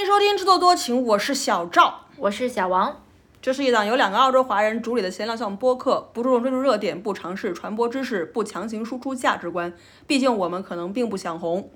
[0.00, 3.02] 迎收听制作多情，我是小赵，我是小王。
[3.42, 9.74] 这是一档由两个澳洲华人主理的闲聊项目播客，不注重追逐热点，不尝试传播知识，不强行输出价值观。
[10.06, 11.70] 毕竟我们可能并不想红。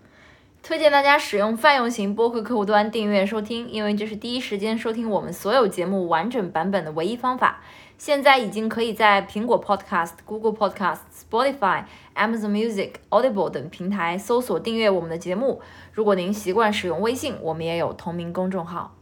[0.63, 7.63] 推荐大家使用泛用型播客客户端订阅收听，因为这是第一时间收听我们所有节目完整版本的唯一方法。
[7.97, 11.85] 现在已经可以在苹果 Podcast、Google Podcast、Spotify、
[12.15, 15.61] Amazon Music、Audible 等平台搜索订阅我们的节目。
[15.93, 18.97] 如果您习惯使用微信，我们也有同名公众号。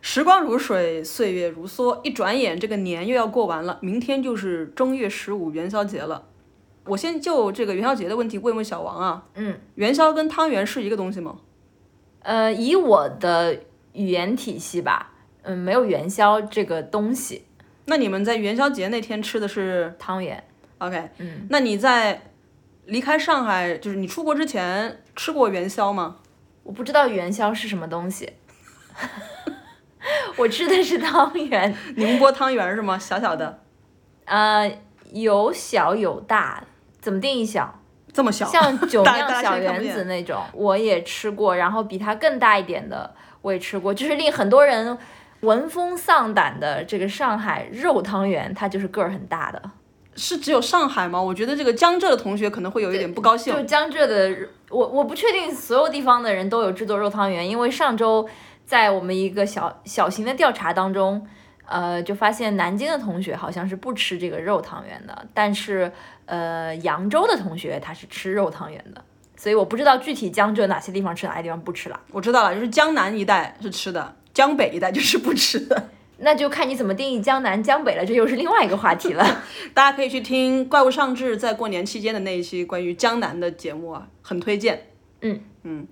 [0.00, 6.26] 时光如水，岁月如梭，一转眼这个年又要过完了，明天就是正月十五元宵节了。
[6.84, 11.40] 我先就这个元宵节的问题问问小王啊，嗯，元宵跟汤圆是一个东西吗？
[12.20, 13.58] 呃，以我的
[13.92, 17.42] 语言体系吧，嗯，没有元宵这个东西。
[17.88, 20.44] 那你们在元宵节那天吃的是汤圆
[20.76, 22.20] ？OK，嗯，那你在
[22.84, 26.16] 离开上海，就是你出国之前吃过元宵吗？
[26.64, 28.34] 我不知道元宵是什么东西，
[30.36, 32.98] 我吃的是汤圆，宁波汤圆是吗？
[32.98, 33.62] 小小的，
[34.26, 34.70] 呃，
[35.12, 36.62] 有小有大，
[37.00, 37.80] 怎么定义小？
[38.12, 44.98] 这么小，像酒酿小圆子那种，我也吃过，然后比它更大一点的我也吃过，就是令很多人。
[45.40, 49.62] 闻风丧胆的这个上海肉汤圆，它就是个儿很大的。
[50.16, 51.22] 是只有上海吗？
[51.22, 53.54] 我觉得这个江浙的同学可能会有一点不高兴。
[53.54, 54.36] 就江浙的，
[54.68, 58.28] 我我不确定所有地方的人都有制作肉汤圆，因为上周
[58.66, 61.24] 在我们一个小小型的调查当中，
[61.66, 65.92] 呃，就发现南京的同学好像是不吃这个肉汤圆的，但是
[66.26, 69.00] 呃，扬州的同学他是吃肉汤圆的，
[69.36, 72.00] 所以我不知道具体江浙哪些地方吃，哪些地方不吃了。
[72.10, 74.16] 我知道了，就是江南一带是吃的。
[74.38, 79.42] 江北一带就是不吃的， 那就看你怎么定义江南江北了，这又是另外一个话题了。
[79.74, 84.92] 大家可以去听《怪物尚志》在过年期间的那一期关于江南的节目啊，很推荐。
[85.22, 85.88] 嗯嗯，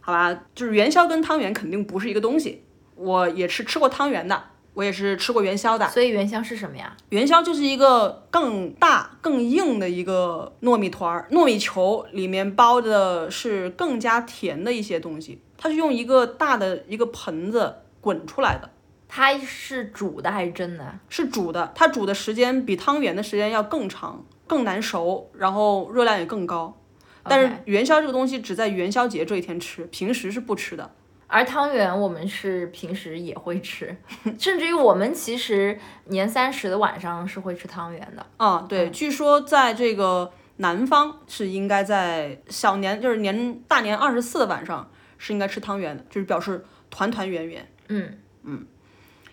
[0.00, 2.64] 好吧，就是元宵跟汤圆肯定不是一个东西。
[2.96, 4.42] 我也是吃过汤圆的，
[4.74, 5.88] 我也是吃过元宵的。
[5.90, 6.96] 所以元宵是什么呀？
[7.10, 15.40] 元宵就是一个更大更硬的一个糯米团儿、糯米球，里面包的是更加甜的一些东西。
[15.56, 17.76] 它是用一个大的一个盆子。
[18.04, 18.70] 滚出来的，
[19.08, 20.98] 它是煮的还是蒸的？
[21.08, 26.78] 是煮的，它煮的时间比汤圆的时间要更长，更难熟，然后热量也更高。
[27.22, 30.90] 但是元宵这个东西只在元宵节这一天吃，平时是不吃的。
[31.26, 33.96] 而汤圆我们是平时也会吃，
[34.38, 38.26] 甚至于我们其实年三十的晚上是会吃汤圆的。
[38.36, 47.66] 啊，对，据说在这个南方是应该在小年，就是年大年二十四的晚上是应该吃汤圆的，就是表示团团圆圆。
[47.88, 48.66] 嗯嗯，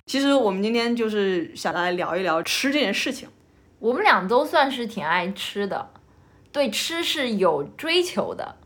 [0.05, 3.29] 其实我们今天就是想来聊一聊吃这件事情。
[3.79, 5.89] 我们俩都算是挺爱吃的，
[6.51, 8.57] 对吃是有追求的。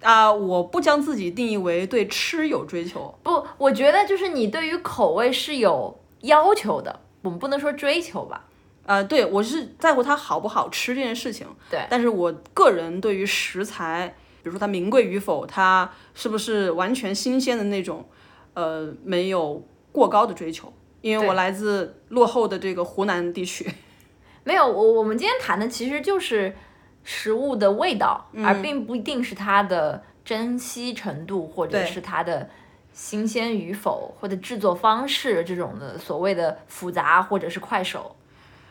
[0.00, 3.16] 啊，我不将自己定义为对吃有追求。
[3.22, 7.00] 不，我觉得就是你对于口味是有要求的。
[7.22, 8.46] 我们不能说追求吧？
[8.84, 11.46] 呃，对我是在乎它好不好吃这件事情。
[11.70, 14.12] 对，但是我个人对于食材，
[14.42, 18.04] 比如说它名贵与否，它是不是完全新鲜的那种。
[18.54, 23.70] 呃，没有过高的追求，因为我来自落后的这个湖南地区。
[24.44, 26.54] 没有，我我们今天谈的其实就是
[27.04, 32.50] 食物的味道，而并不一定是它的珍惜程度，或者是它的
[32.92, 38.16] 新鲜与否，或者制作方式这种的所谓的复杂或者是快手。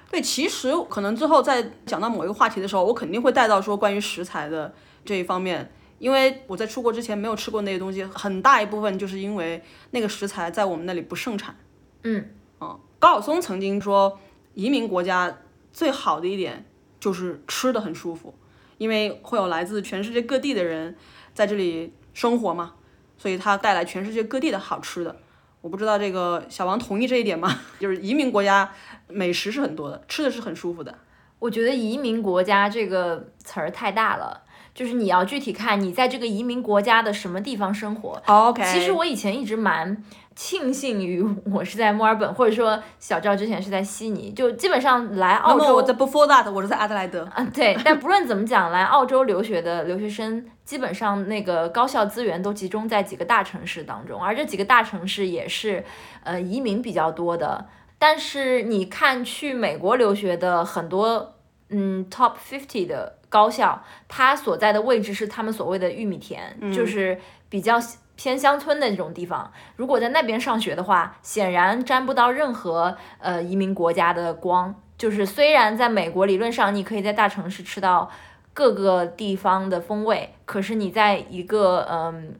[0.10, 4.74] 对，其实可能之后在讲到某一个话题的时候，我肯定会带到说关于食材的
[5.06, 5.72] 这一方面。
[6.02, 11.56] 因为我在出国之前没有吃过那些东西，很大一部分就是因为那个食材在我们那里不盛产。
[12.02, 12.26] 嗯，
[12.58, 14.20] 啊，高晓松曾经说，
[14.56, 15.38] 移民国家
[15.72, 16.66] 最好的一点
[17.00, 18.34] 就是吃的很舒服，
[18.80, 20.98] 因为会有来自全世界各地的人
[21.36, 22.74] 在这里生活嘛，
[23.20, 25.16] 所以它带来全世界各地的好吃的。
[25.62, 27.60] 我不知道这个小王同意这一点吗？
[27.80, 28.72] 就是移民国家
[29.08, 30.98] 美食是很多的，吃的是很舒服的。
[31.38, 34.46] 我觉得移民国家这个词儿太大了。
[34.82, 38.20] 就是你要具体看你在这个移民国家的什么地方生活。
[38.26, 40.04] OK，其实我以前一直蛮
[40.36, 45.76] 庆幸于我是在墨尔本，或者说小赵之前是在悉尼，就基本上来澳洲。
[45.76, 47.26] 我在 Before that，我是在阿德莱德。
[47.26, 47.78] 啊，对。
[47.86, 55.86] 但不论怎么讲，来澳洲留学的留学生，基本上那个高校资源都集中在几个大城市当中，而这几个大城市也是
[56.24, 57.68] 呃移民比较多的。
[58.00, 61.36] 但是你看去美国留学的很多，
[61.70, 63.18] 嗯，Top fifty 的。
[63.32, 67.18] 高校，它所在的位置是他们所谓的玉米田，就是
[67.48, 67.80] 比较
[68.18, 69.50] 偏乡村的这种地方。
[69.78, 74.76] 如果在那边上学的话，显然沾不到任何呃移民国家的光。
[74.98, 78.12] 就是虽然在美国理论上你可以在大城市吃到
[78.54, 82.36] 各个地方的风味，可是你在一个嗯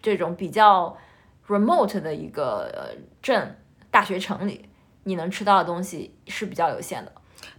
[0.00, 0.96] 这种比较
[1.48, 3.58] remote 的一个呃镇
[3.90, 4.68] 大学城里，
[5.04, 7.10] 你能吃到的东西是比较有限的。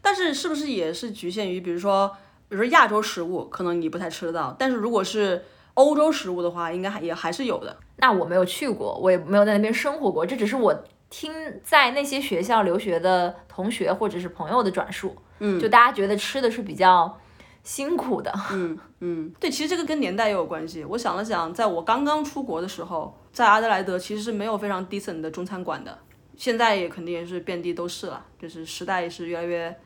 [0.01, 2.15] 但是是不是也是局限于，比如说，
[2.49, 7.77] 比如说亚洲食物，可能你不太吃得到，但是如果是欧洲食物的话，应该还也还是有的。
[7.97, 11.31] 那我没有去过，我也没有在那边生活过，这只是我听
[11.63, 15.15] 在那些学校留学的同学或者是朋友的转述。
[15.39, 17.19] 嗯，就大家觉得吃的是比较
[17.63, 18.33] 辛苦的。
[18.51, 20.83] 嗯嗯，对，其实这个跟年代也有关系。
[20.85, 25.95] 我想了想，在我刚刚出国的时候，在阿德莱德其实是没有非常 decent 的中餐馆的，
[26.35, 29.77] 现在也肯定也是遍地都是了，就是时代也是越来越，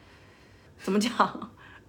[0.81, 1.11] 怎么讲，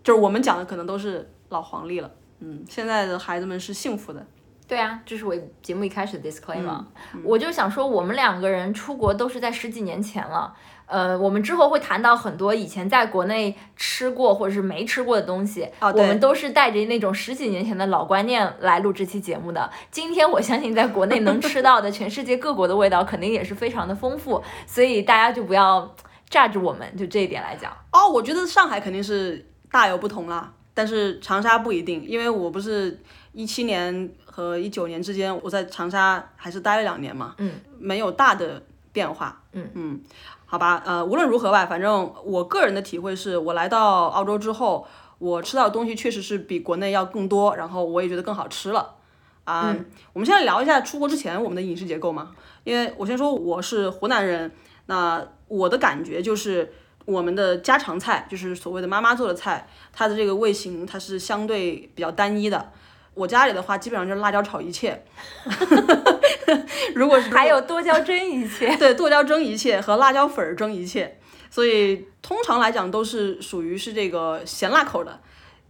[0.03, 2.11] 就是我们讲的可能都是老黄历了。
[2.41, 4.27] 嗯，现在的孩子们是幸福的。
[4.67, 10.55] 对啊，这是我节目一开始的 disclaimer，、嗯我就想说，我们两个人出国都是在十几年前了。
[10.87, 19.71] 呃，我们之后会谈到很多以前在国内吃过或者是没吃过的东西，哦我们都是带着那种十几年前的老观念来录这期节目的。
[19.91, 25.95] 今天我相信在国内能吃到的全世界各国的味道肯定也是非常的丰富，所以大家就不要
[26.29, 27.71] 炸着我们，就这一点来讲。
[27.93, 33.01] 哦，我觉得上海肯定是大有不同啦，但是长沙不一定，因为我不是
[33.33, 40.01] 一七年和一九年之间，我在长沙还是待了两年嘛，嗯，没有大的变化，嗯嗯，
[40.45, 44.87] 好吧，呃，无论如何吧，反正我个人的体会是，我来到澳洲之后，
[45.19, 48.97] 我吃到的东西确实是比国内要更多，然后我也觉得更好吃了。
[49.45, 49.75] 啊、
[50.13, 52.31] 我们现在聊一下出国之前我们的饮食结构嘛，
[52.63, 54.53] 因为我先说我是湖南人，
[54.87, 56.73] 那我的感觉就是
[57.05, 62.73] 我们的家常菜，就是所谓的妈妈做的菜，它的这个味型它是相对比较单一的。
[63.15, 65.05] 我家里的话，基本上就是辣椒炒一切。
[66.95, 71.19] 如果是还有剁椒蒸一切， 对剁椒蒸一切和辣椒粉儿蒸一切，
[71.51, 75.21] 所以通常来讲都是属于是这个咸辣口的。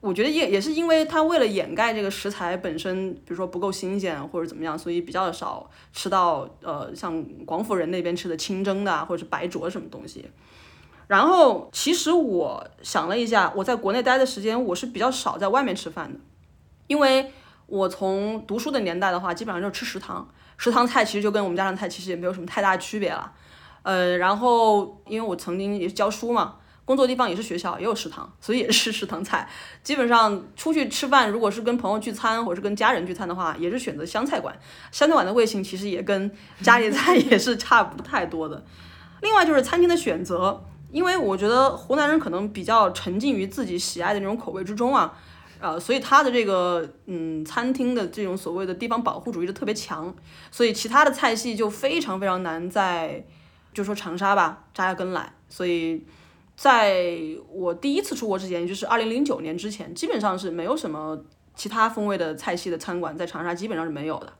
[0.00, 10.28] 我觉得也也是因为它为了掩盖这个食材本身，比如说不够新鲜或者怎么样，所以比较少吃到呃像广府人那边吃的清蒸的啊，或者是白灼什么东西。
[11.12, 16.19] 然后其实我想了一下，我在国内待的时间，我是比较少在外面吃饭的，
[16.87, 17.31] 因为
[17.67, 20.26] 我从读书的年代的话，基本上就是吃食堂，
[20.56, 23.31] 食堂菜其实就跟我们家常菜其实也没有什么太大区别了。
[23.82, 26.55] 呃，然后因为我曾经也是教书嘛，
[26.87, 29.47] 工作地方也是学校，也有食堂，所以也是食堂菜。
[29.85, 34.59] 基本上出去吃饭，如果是跟朋友聚餐或者是跟家人聚餐的话，也是选择湘菜馆。
[34.91, 38.64] 湘菜馆的味型其实也跟家里菜也是差不太多的。
[39.20, 45.12] 另外就是餐厅的选择，因为我觉得湖南人可能比较沉浸于自己喜爱的那种口味之中啊，
[45.58, 50.14] 呃，所以他的这个嗯餐厅的这种所谓的地方保护主义就特别强，
[50.50, 53.26] 所以其他的菜系就非常非常难在
[53.74, 56.04] 就说长沙吧扎下根来，所以。
[56.54, 57.18] 在
[57.50, 61.18] 我第一次出国之前，也就是二零零九年之前，基本上是没有什么
[61.56, 64.32] 其他风味的菜系的餐馆在长沙基本上是没有的。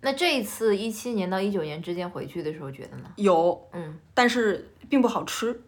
[0.00, 3.10] 那这一次一七年到一九年之间回去的时候，觉得呢？
[3.16, 5.60] 有，嗯，但是并不好吃，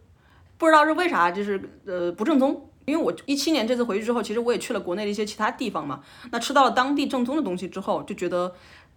[0.59, 2.69] 不知道是为啥，就是呃不正宗。
[2.85, 6.03] 因为我一七年这次回去之后，其实我也去了国内的一些其他地方嘛，
[6.33, 8.55] 那吃到了当地正宗的东西之后，就觉得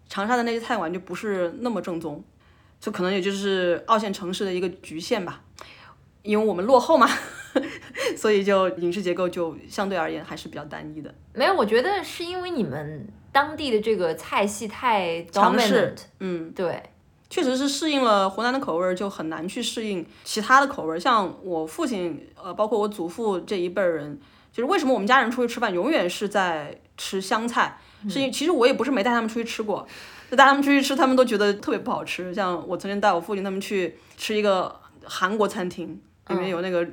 [0.08, 2.24] 长沙的那些菜馆就不是那么正宗，
[2.80, 5.44] 就可能也就是二线城市的一个局限吧。
[6.24, 7.10] 因为我们落后嘛，
[8.16, 11.13] 所以就饮食结构就相对而言还是比较单一的。
[11.34, 16.81] 没有，我觉得是因为你们当地的这个菜系太尝试 dominant，嗯，对，
[17.31, 21.00] 确实是适应了湖南的口味儿，就很难去适应其他的口味儿。
[21.00, 24.20] 像我父亲，呃，包括我祖父这一辈儿人，
[24.51, 27.79] 就是为什么我们家人出去吃饭永远是在吃湘菜，
[28.10, 29.88] 是因为其实我也不是没带他们出去吃过，
[30.29, 32.34] 就带他们出去吃，他们都觉得特别不好吃。
[32.34, 36.86] 像我曾经带我父亲他们去吃一个韩国餐厅，里面有那个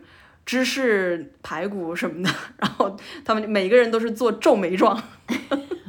[0.46, 5.02] 芝士排骨什么的， 然后他们每个人都是做皱眉状。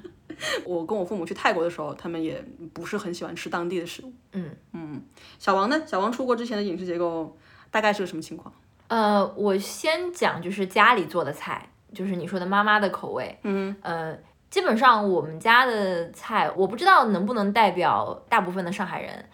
[0.66, 2.44] 我跟我父母去泰国的时候，他们也
[2.74, 4.14] 不是很喜欢吃当地的食物。
[4.34, 5.02] 嗯嗯
[5.38, 5.82] 小王呢？
[5.86, 7.38] 小王出国之前的饮食结构
[7.72, 8.54] 大概是个什么情况？
[8.88, 14.18] 呃，我先讲就是家里做的菜，就是你说的妈妈的口味，嗯，呃，
[14.50, 19.30] 基本上我们家的菜，我不知道能不能代表大部分的上海人，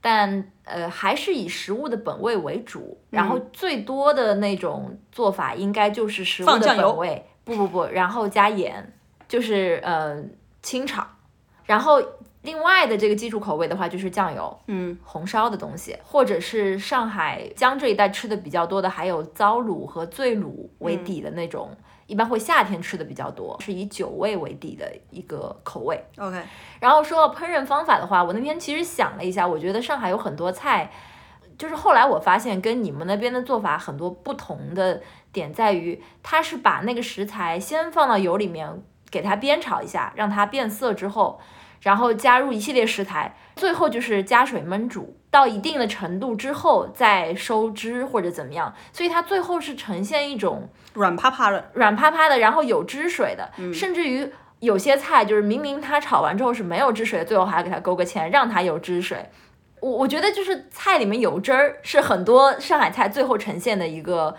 [0.00, 8.92] 但呃，还是以食物的本味为主，然嗯后最多的那种做法应该就是食物的本味，不不不，然后加盐，
[9.28, 10.20] 就是呃
[10.66, 11.06] 清炒，
[11.64, 12.02] 然后
[12.42, 21.70] 另外的这个基础口味的话就是酱油，嗯，红烧的东西，或者是上海江浙一带吃的比较多的，还有糟卤和醉卤为底的那种，
[22.08, 26.04] 一般会夏天吃的比较多，是以酒味为底的一个口味。
[26.18, 26.42] OK，
[26.80, 30.90] 然后说到烹饪方法的话，我那天其实想了一下，我觉得上海有很多菜，
[31.56, 41.40] 就是后来我发现跟你们那边的做法很多不同的点在于，它是把那个食材先放到油里面给它煸炒一下，让它变色之后。
[41.82, 59.24] 然后加入一系列食材，最后就是加水焖煮到一定的程度之后再收汁或者怎么样，所以它最后是呈现一种软趴趴的，软趴趴的，然后有汁水的，甚至于有些菜就是明明它炒完之后是没有汁水的，最后还要给它勾个芡，让它有汁水。
[59.80, 64.34] 我我觉得就是菜里面有汁儿是很多上海菜最后呈现的一个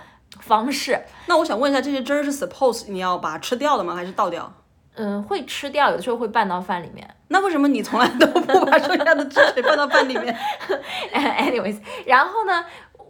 [0.48, 1.00] 方式。
[1.26, 3.94] 那我想问一下，这些汁儿是 suppose 你要把它吃掉的吗？
[3.94, 4.52] 还是倒掉？
[4.96, 7.08] 嗯，会吃掉，有的时候会拌到饭里面。
[7.28, 10.36] 那为什么你从来都不把剩下的汁水拌到饭里面？
[11.14, 12.66] Anyways，然后呢，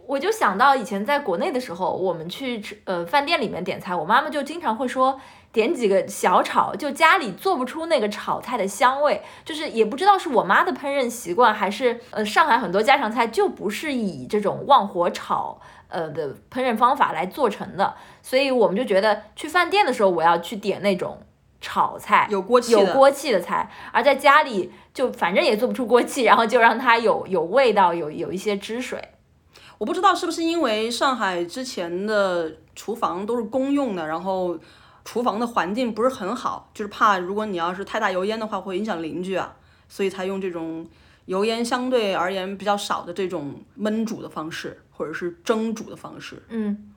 [0.06, 5.18] 我就想到以前在国内的时候，我们去吃呃饭店里面点菜，我妈妈就经常会说
[5.50, 15.58] 点几个小炒，就家里做不出那个炒菜的香味，就是也不知道是我妈的烹饪习惯，还是呃上海很多家常菜就不是以这种旺火炒。
[15.88, 21.18] 呃的烹饪方法来做成的，所以我们就觉得去饭店的时候，我要去点那种
[21.60, 29.02] 炒菜，有锅气的有锅气的菜，而在家里就反正也做不出锅气，然后就让它有有味道，有有一些汁水。
[29.78, 34.58] 我不知道是不是因为上海之前的厨房都是公用的，然后
[35.04, 39.54] 厨房的环境不是很好，就是怕如果你要是太大油烟的话，会影响邻居啊，
[39.88, 40.84] 所以才用这种
[41.26, 46.42] 油烟相对而言比较少的这种焖煮的方式，或者是蒸煮的方式。
[46.48, 46.92] 嗯，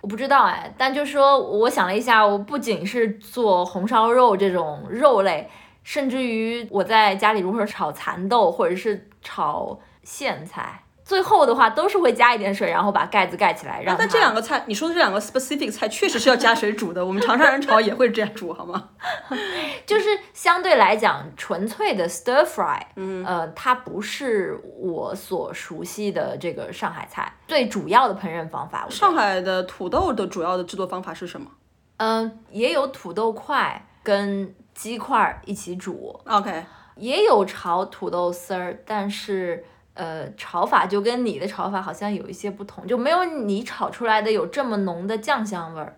[0.00, 5.48] 我不知道哎，但就是说我想了一下，我不仅是做红烧肉这种肉类，
[5.84, 10.83] 甚至于我在家里如何炒蚕豆或者是炒苋菜。
[11.04, 13.98] 最后的话都是会加一点水，然后把盖子盖起来，让它。
[13.98, 18.88] 但这两个菜，你说的这两个 specific 菜确实是要加水煮的，我们长沙人炒也会这样煮，好吗？
[19.84, 28.86] 就是相对来讲，纯粹的 stir fry，嗯，呃，它不是我所熟悉的这个上海菜最主要的烹饪方法。
[28.88, 31.50] 上海的土豆的主要的制作方法是什么？
[31.98, 36.64] 嗯、呃，也有土豆块跟鸡块一起煮，OK，
[36.96, 39.62] 也有炒土豆丝儿，但是。
[39.94, 45.96] 呃，炒法就跟你的炒法好像有一些不同，就没有你炒出来的有这么浓的酱香味儿。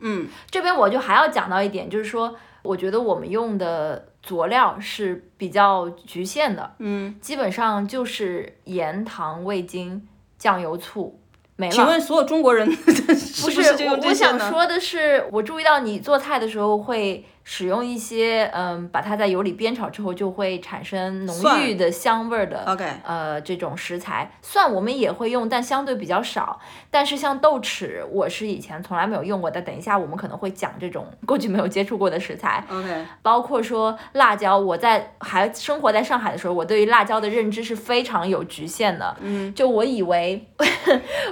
[0.00, 6.74] 嗯，这边我就还要讲到一点，就是说，我觉得我们用的佐料是比较局限的。
[6.78, 10.08] 嗯，基本上就是盐、糖、味精、
[10.38, 11.18] 酱油、醋，
[11.56, 11.72] 没了。
[11.72, 13.02] 请问所有中国人 不是
[13.44, 14.38] 不是就用这我些呢？
[14.38, 26.60] 想说的是，我注意到你做菜的时候会使用一些，嗯，把它在油里煸炒之后就会产生浓郁的香味儿的 OK 呃，这种食材，蒜我们也会用，但相对比较少。
[26.90, 29.60] 但是像豆豉，我是以前从来没有用过的。
[29.62, 34.58] 等一下我们可能会讲这种过去没有接触过的食材，OK，包括说辣椒。
[34.58, 39.16] 我在还生活在上海的时候，我对于辣椒的认知是非常有局限的。
[39.20, 40.46] 嗯，就我以为，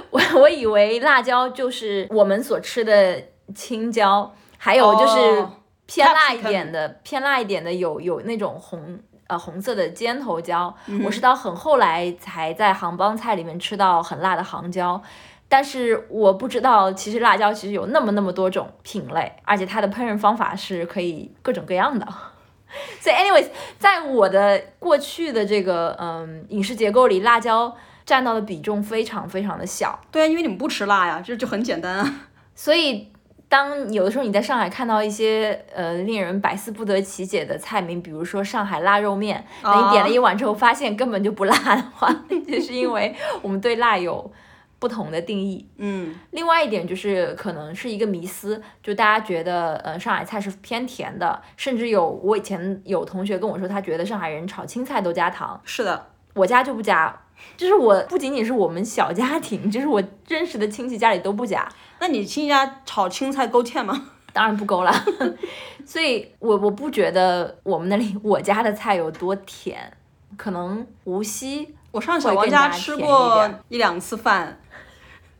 [0.09, 3.21] 我我以为辣椒就是我们所吃的
[3.53, 5.51] 青椒，还有就是哦
[5.95, 10.73] 偏辣一点的，偏辣一点的有有那种红呃红色的尖头椒。
[11.03, 15.01] 我是到很后来才在杭帮菜里面吃到很辣的杭椒。
[15.49, 22.07] 但是我不知道，其实辣椒其实有那么那么多种品类，而且它的烹饪方法是可以各种各样的。
[23.01, 29.99] 所以，anyways，在我的过去的这个嗯饮食结构里，辣椒占到的比重非常非常的小。
[30.09, 32.21] 对啊，因为你们不吃辣呀，这就很简单啊。
[32.55, 33.10] 所以，
[33.51, 42.09] 当有的时候你在上海看到一些呃令人百思不得其解的菜名，比如说上海腊肉面，那你点了一碗之后发现根本就不辣的话，
[42.47, 44.31] 就是因为我们对辣有
[44.79, 45.67] 不同的定义。
[45.75, 57.20] 嗯，另外一点就是可能是一个迷思，就大家觉得呃上海菜是偏甜的，甚至有我以前有同学跟我说，他觉得上海人炒青菜都加糖，是的，我家就不加。
[57.57, 61.67] 就是我不仅仅是我们小家庭， 就是我认识的亲戚家里都不加。
[61.99, 64.09] 那你亲戚家炒青菜勾芡吗？
[64.33, 64.93] 当然不勾了，
[65.85, 69.91] 所以我我不觉得我们那里我家的菜有多甜，
[70.37, 74.57] 可能无锡，我上小王家吃过一两次饭，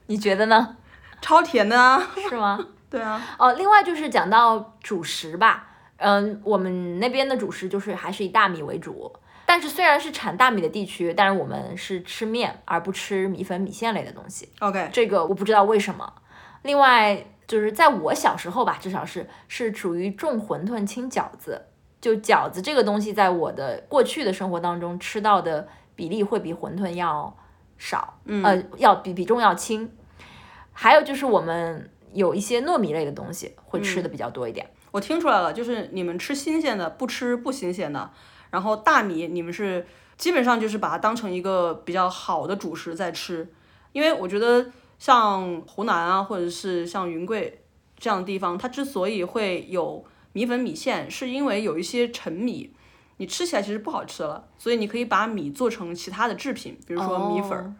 [0.08, 0.76] 你觉得呢？
[1.22, 2.06] 超甜的啊！
[2.30, 2.60] 是吗？
[2.90, 3.22] 对啊。
[3.40, 9.14] 哦，另外就是讲到主食吧，嗯，我们那边的主食就是还是以大米为主，
[9.52, 14.48] 但是虽然是产大米的地区，但是我们是吃面而不吃米粉、米线类的东西。
[14.60, 16.14] OK，这个我不知道为什么。
[16.62, 21.66] 另外就是在我小时候吧，至少是是属于重馄饨轻饺子，
[22.00, 25.68] 就饺子这个东西，在我的过去的生活当中吃到的
[25.98, 27.36] 比例会比馄饨要
[27.78, 29.92] 少，嗯呃，要比比重要轻。
[30.72, 34.70] 还有就是我们有一些糯米类的东西会吃的比较多一点。
[34.92, 38.12] 我听出来了，就是你们吃新鲜的，不吃不新鲜的。
[38.52, 39.86] 然后大米你们是
[40.18, 43.52] 基本上就是把它当成一个比较好的主食在吃，
[43.92, 44.68] 因为我觉得
[45.00, 47.64] 像湖南啊，或者是像云贵
[47.98, 52.72] 这样的地方，它之所以会有米粉米线，是因为有一些陈米，
[53.18, 54.48] 你吃起来其实不好吃了。
[54.58, 57.74] 所以你可以把米做成其他的制品，比如说米粉儿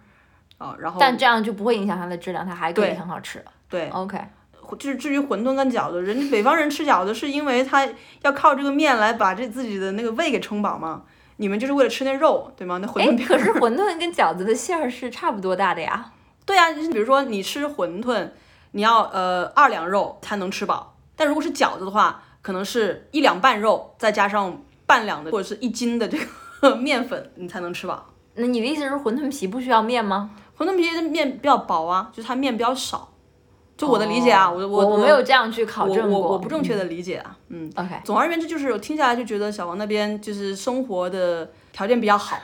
[0.58, 3.44] 啊，然后但这样就不会影响它的质量，它还可以很好吃。
[3.70, 4.18] 对，OK，
[4.78, 7.88] 至至于馄饨跟饺子，人家北方人吃饺子是因为他
[8.22, 11.04] 要靠这个面来把这自己的那个胃给撑饱吗。
[11.38, 12.78] 你们就是为了吃那肉，对吗？
[12.80, 13.26] 那馄哎饨。
[13.26, 16.12] 可是馄饨跟饺子的馅儿是差不多大的呀。
[16.46, 18.30] 对呀、就是比如说你吃馄饨，
[18.72, 26.18] 你要呃二两肉才能吃饱，但如果是饺子的话，可能是一两半肉再加上半两的或者是一斤的这
[26.62, 28.08] 个 面粉，你才能吃饱。
[28.36, 30.32] 那你的意思是馄饨皮不需要面吗？
[30.58, 33.11] 馄饨皮的面比较薄啊，就是它面比较少。
[33.82, 36.20] 就我的理解啊，我我我没有这样去考证过。
[36.20, 37.68] 我我不正确的理解啊，嗯。
[37.76, 42.38] OK，总而言之，就是我听下来就觉得小王那边就是生活的条件比较好，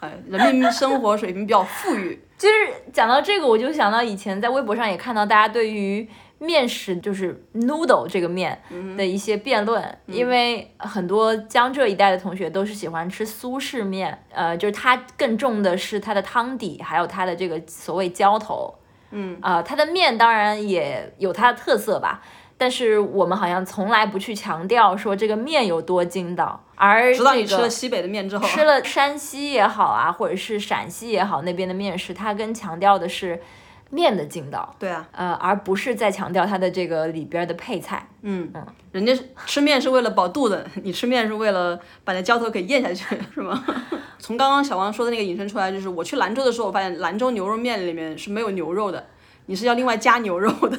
[0.00, 2.20] 哎，人民 生活水平比较富裕。
[2.36, 2.54] 就是
[2.92, 6.06] 讲到这个，我就想到以前在微博上也看到大家对于
[6.38, 8.60] 面食，就是 noodle 这个面
[8.96, 18.74] 的一些辩论，因为很多江浙一带的同学都是喜欢吃苏式面，呃，就是它更重的是它的汤底，还有它的这个所谓浇头，
[19.14, 22.20] 嗯，啊、它的面当然也有它的特色吧。
[22.56, 33.42] 但是我们好像从来不去强调说这个面有多筋道，而这个吃了西北的面之后，吃了山西也好啊，或者是陕西也好，那边的面食，它更强调的是
[33.90, 38.08] 面的劲道，对啊，呃，而不是在强调它的这个里边的配菜。
[38.22, 38.50] 嗯，
[38.90, 43.64] 人家吃面是为了饱肚子，你吃面是为了把那浇头给咽下去， 是吗？
[44.18, 49.06] 从刚刚小王说的那个引申出来，就是我去兰州的时候，我发现兰州牛肉面里面是没有牛肉的，
[49.46, 50.78] 你是要另外加牛肉的。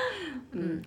[0.52, 0.82] 嗯，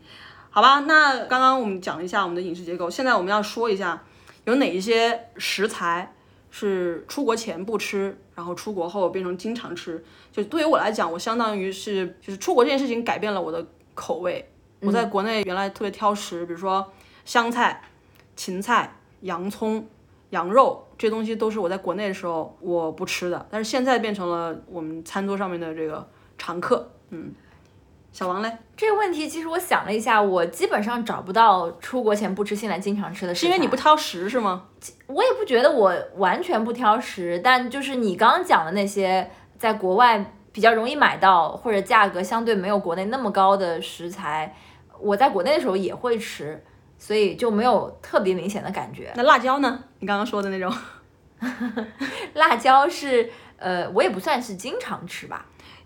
[0.50, 4.02] 好吧，那刚刚我们讲了一下我们的饮食结构，现在我们要说一下
[4.46, 6.14] 有哪一些食材
[6.50, 10.04] 是出国前不吃，然后出国后变成经常吃。
[10.42, 14.50] 就对于我来讲，我相当于是就是出国这件事情改变了我的口味。
[14.82, 16.90] 我在国内原来特别挑食，比如说
[17.26, 17.82] 香菜、
[18.36, 19.86] 芹菜、洋葱、
[20.30, 26.90] 羊肉这些东西都是我在国内的时候我不吃的，但是现在变成了我们餐桌上面的这个常客。
[27.10, 27.34] 嗯，
[28.14, 33.36] 小王嘞，这个问题其实我想了一下，我基本上找不到出国前不吃，现在经常吃的。
[33.36, 34.68] 是因为你不挑食是吗？
[35.08, 44.54] 我也不觉得我完全不挑食，但就是你刚刚讲的那些，在国外比较容易买到或者价格相对没有国内那么高的食材，
[45.00, 46.62] 我在国内的时候也会吃，
[46.98, 49.10] 所以就没有特别明显的感觉。
[49.16, 49.82] 那辣椒呢？
[50.00, 50.70] 你刚刚说的那种，
[52.36, 55.46] 辣椒是呃，我也不算是经常吃吧，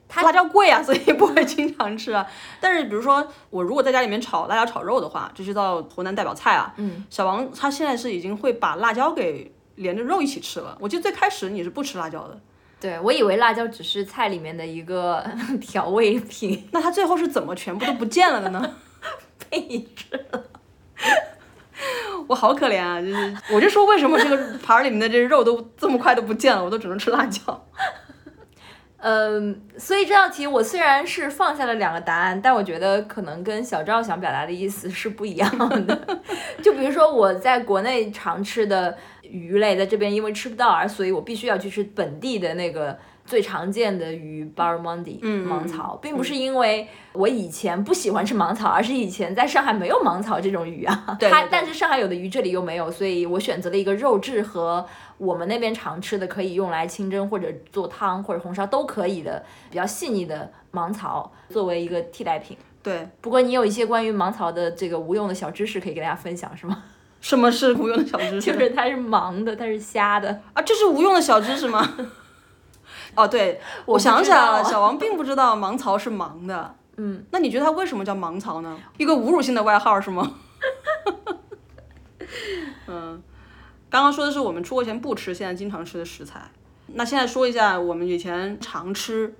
[0.09, 2.25] 它辣椒贵啊， 所以不会经常吃啊。
[2.59, 6.73] 但是比如说我如果在家里面炒辣椒炒肉的话，这是道湖南代表菜啊。
[6.77, 10.75] 嗯，小王他现在是已经会把辣椒给连着肉一起吃了。
[10.81, 12.39] 我记得最开始你是不吃辣椒的，
[12.83, 15.25] 对我以为辣椒只是菜里面的一个
[15.61, 18.75] 调味品，那它最后是怎么全部都不见了的呢？
[19.49, 20.43] 被你吃了。
[22.27, 22.99] 我好可怜啊！
[23.01, 27.65] 就是我就说为什么这个盘儿里面的这肉都这么快都不见了，我都只能吃辣椒。
[28.97, 36.21] 嗯，所以这道题我虽然是放下了两个答案，但我觉得可能跟小赵想表达的意思是不一样的。
[36.61, 38.97] 就比如说我在国内常吃的
[39.33, 51.03] 鱼类，在这边因为吃不到，而所以我必须要去吃本地的那个最常见的鱼 barramundi 嗯芒草，并不是因为我以前不喜欢吃芒草，而是以前在上海没有芒草这种鱼啊。
[51.07, 54.85] 它对对对但是上海有的鱼这里又没有，所以我选择了一个肉质和
[55.17, 62.55] 我们那边常吃的可以用来清蒸或者做汤或者红烧都可以的比较细腻的芒草作为一个替代品。
[62.83, 66.83] 对，不过你有一些关于芒草的这个无用的小知识可以给大家分享，是吗？
[67.23, 68.41] 什么是无用的小知识？
[68.41, 70.41] 就是它是盲的，它是瞎的。
[70.51, 71.95] 啊，这是无用的小知识吗？
[73.15, 76.75] 哦，对，我想起来了，小王并不知道盲曹是盲的。
[76.97, 78.77] 嗯，那你觉得他为什么叫盲曹呢？
[78.97, 80.33] 一个侮辱性的外号是吗？
[82.87, 83.23] 嗯，
[83.89, 86.51] 刚刚说的是我们出国前不吃，现在经常吃的食材。
[86.87, 89.33] 那现在说一下我们以前常吃，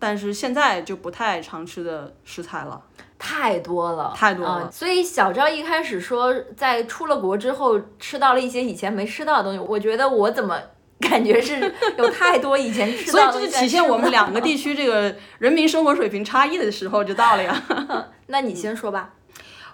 [0.00, 2.82] 但是现在就不太常吃的食材了。
[3.18, 10.56] 太多了，太多了啊所以小赵一开始说，在出了国之后吃到了一些以前没吃到的东西，我觉得我怎么
[11.00, 17.64] 感觉是有太多以前吃到的 所以这是体现我们两个地区这个人民生活水平差异的时候就到了呀。
[18.28, 19.10] 那你先说吧。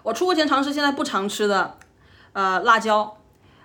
[0.02, 1.78] 我出国前常吃，现在不常吃的，
[2.33, 3.16] 呃，辣椒。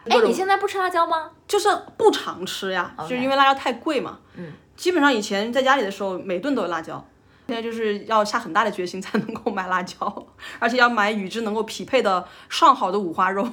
[0.09, 1.31] 哎，你现在不吃辣椒吗？
[1.47, 4.19] 就是不常吃呀就是因为辣椒太贵嘛。
[4.35, 7.05] 嗯，基本上以前在家里的时候，每顿都有辣椒。
[7.49, 10.27] 现在就是要下很大的决心才能够买辣椒，
[10.59, 13.49] 而且要买与之能够匹配的上好的五花肉。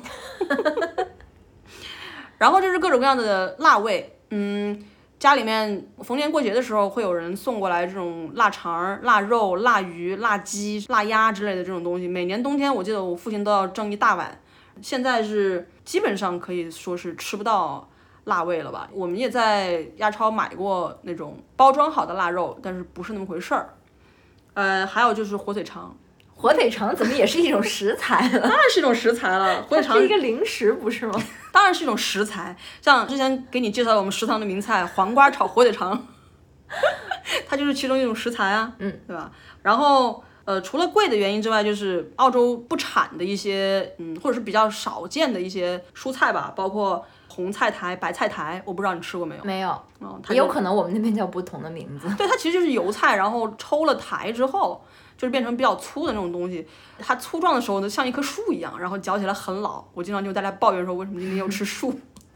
[2.36, 4.84] 然后就是各种各样的辣味，嗯，
[5.18, 12.06] 家里面逢年过节的时候会有人送过来这种腊肠、腊肉、腊鱼、腊鸡、腊鸭之类的这种东西。
[12.06, 14.38] 每年冬天我记得我父亲都要蒸一大碗，
[14.82, 17.88] 现在是基本上可以说是吃不到
[18.24, 18.90] 辣味了吧。
[18.92, 23.72] 我们也在亚超买过那种包装好的腊肉，但是不是那么回事儿。
[24.56, 25.94] 呃，还有就是火腿肠，
[26.34, 28.40] 火腿肠怎么也是一种食材了？
[28.48, 29.62] 当然是一种食材了。
[29.62, 31.22] 火腿肠 是一个零食不是吗？
[31.52, 36.06] 当然是一种食材，像之前给你介绍的我们食堂的名菜黄瓜炒火腿肠，
[37.46, 39.30] 它就是其中一种食材啊，嗯，对吧？
[39.62, 47.04] 然后呃，除了贵的原因之外，就是澳洲不产的一些，嗯，或者是比较少见的一些蔬菜吧，包括
[47.36, 49.44] 红菜苔、白菜苔，我不知道你吃过没有？
[49.44, 52.08] 没有，嗯，它也有可能我们那边叫不同的名字。
[52.16, 54.82] 对，它其实就是油菜，然后抽了苔之后，
[55.18, 56.66] 就是变成比较粗的那种东西。
[56.98, 59.84] 它粗壮的时候呢，像一棵树一样，然后嚼起来很老。
[59.92, 61.92] 我经常就大家抱怨说，为什么今天又吃树？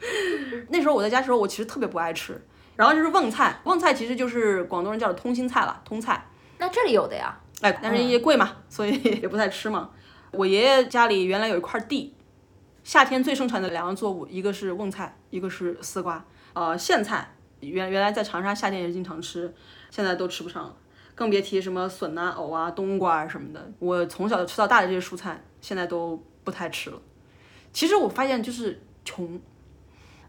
[0.69, 2.39] 那时候我在家的时候，我其实特别不爱吃。
[2.77, 6.27] 然后就是瓮菜，瓮菜其实就是广东人叫的通心菜了，通菜。
[6.59, 9.89] 那这里有的呀，哎，但是也贵嘛，所以 也不太吃嘛。
[10.33, 12.15] 我爷爷家里原来有一块地，
[12.83, 16.25] 夏天最盛产的两样作物，一个是瓮菜，一个是丝瓜。
[16.53, 19.55] 呃，苋菜原原来在长沙夏天也是经常吃，
[19.90, 20.75] 现在都吃不上了，
[21.14, 23.71] 更别提什么笋啊、藕啊、冬瓜啊什么的。
[23.79, 27.01] 我从小吃到大的这些蔬菜，现在都不太吃了。
[27.73, 29.40] 其实我发现就是穷，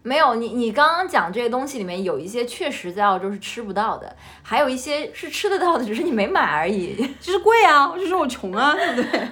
[0.04, 6.96] 没有你你刚刚讲这些东西里面有一些确实在澳洲是吃不到的，还有一些是吃得到的，只是你没买而已。
[7.20, 9.28] 就是贵啊，我就说我穷啊，对不对？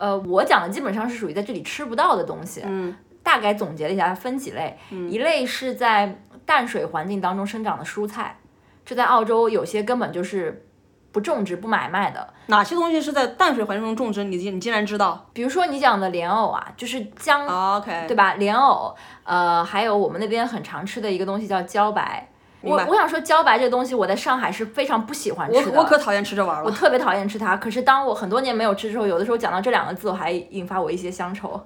[0.00, 2.62] 呃，我讲的基本上是属于在这里吃不到的东西。
[2.64, 8.38] 嗯，大概总结了一下，它分几类，嗯一类是在淡水环境当中生长的蔬菜，
[8.84, 10.66] 这在澳洲有些根本就是
[11.12, 12.32] 不种植、不买卖的。
[12.46, 14.24] 哪些东西是在淡水环境中种植？
[14.24, 18.34] 你竟你竟然知道比如说你讲的莲藕啊，就是姜，？OK，对吧？
[18.34, 22.26] 莲藕，呃，还有我们那边很常吃的一个东西叫茭白。
[22.62, 25.78] 我我想说，茭白这个东西，我在上海是非常不喜欢吃的。
[25.78, 26.66] 我可讨厌吃这玩意儿了。
[26.66, 31.60] 我特别讨厌吃它，可是当我很多年没有吃之后，有的时候讲到这两个字，我还引发我一些乡愁。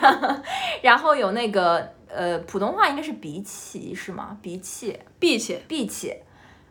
[0.00, 0.34] 然 后
[0.82, 4.36] 然后有那个呃，普通话应该是荸荠是吗？
[4.42, 6.16] 荸荠，荸荠，荸荠。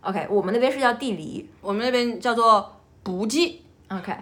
[0.01, 1.47] OK，我们那边是叫地梨。
[1.61, 3.63] 我们那边叫做补鸡。
[3.89, 4.13] OK，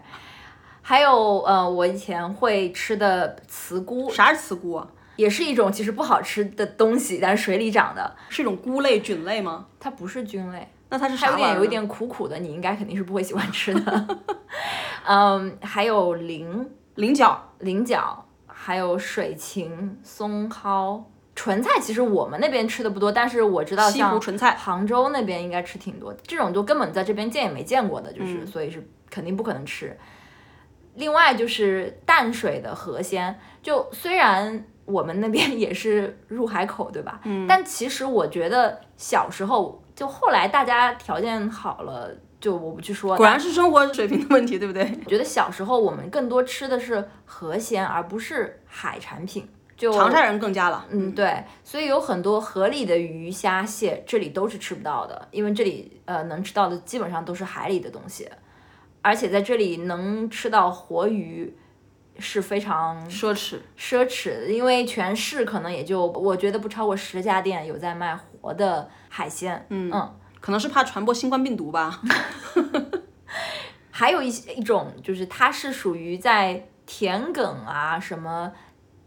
[0.81, 4.87] 还有呃，我以前会吃的茨菇，啥是茨菇啊？
[5.15, 9.67] 也是一种其实不好吃的东西，但是水里长的，是一种菇类、菌类吗？
[9.79, 10.67] 它不是菌类。
[10.89, 11.53] 那它是它有啥玩意儿呢？
[11.53, 14.07] 点有一点苦苦的，你应该肯定是不会喜欢吃的。
[15.07, 21.71] 嗯，还有菱菱角，菱角，还有水芹、松蒿、纯菜。
[21.81, 24.55] 其实我们那边吃的不多，但是我知道西湖像纯菜。
[24.55, 29.97] 杭州那边应该吃挺多，这种就根本在这边见也没见过的，就是、嗯所以是肯定不可能吃。
[30.93, 37.19] 另外就是淡水的河鲜，就虽然我们那边 也是入海口，对吧？
[37.23, 44.83] 嗯但其实我觉得小时候，就后来大家条件好了，就我不去说，果然是生活水平的问题，对不对？
[45.05, 49.47] 我 觉得小时候我们更多吃的是河鲜，而不是海产品。
[49.77, 50.85] 就长沙人更加了。
[50.89, 58.25] 嗯，对，所以有很多河里的鱼虾蟹，这里都是吃不到的，因为这里呃能吃到的基本上都是海里的东西，
[59.01, 61.53] 而且在这里能吃到活鱼
[62.19, 72.01] 是非常奢侈，奢侈的，因为全市可能也就我觉得不超过十家店有在卖活的海鲜，嗯嗯，可能是怕传播新冠病毒吧。
[73.91, 78.51] 还有一些一种就是它是属于在田埂啊什么。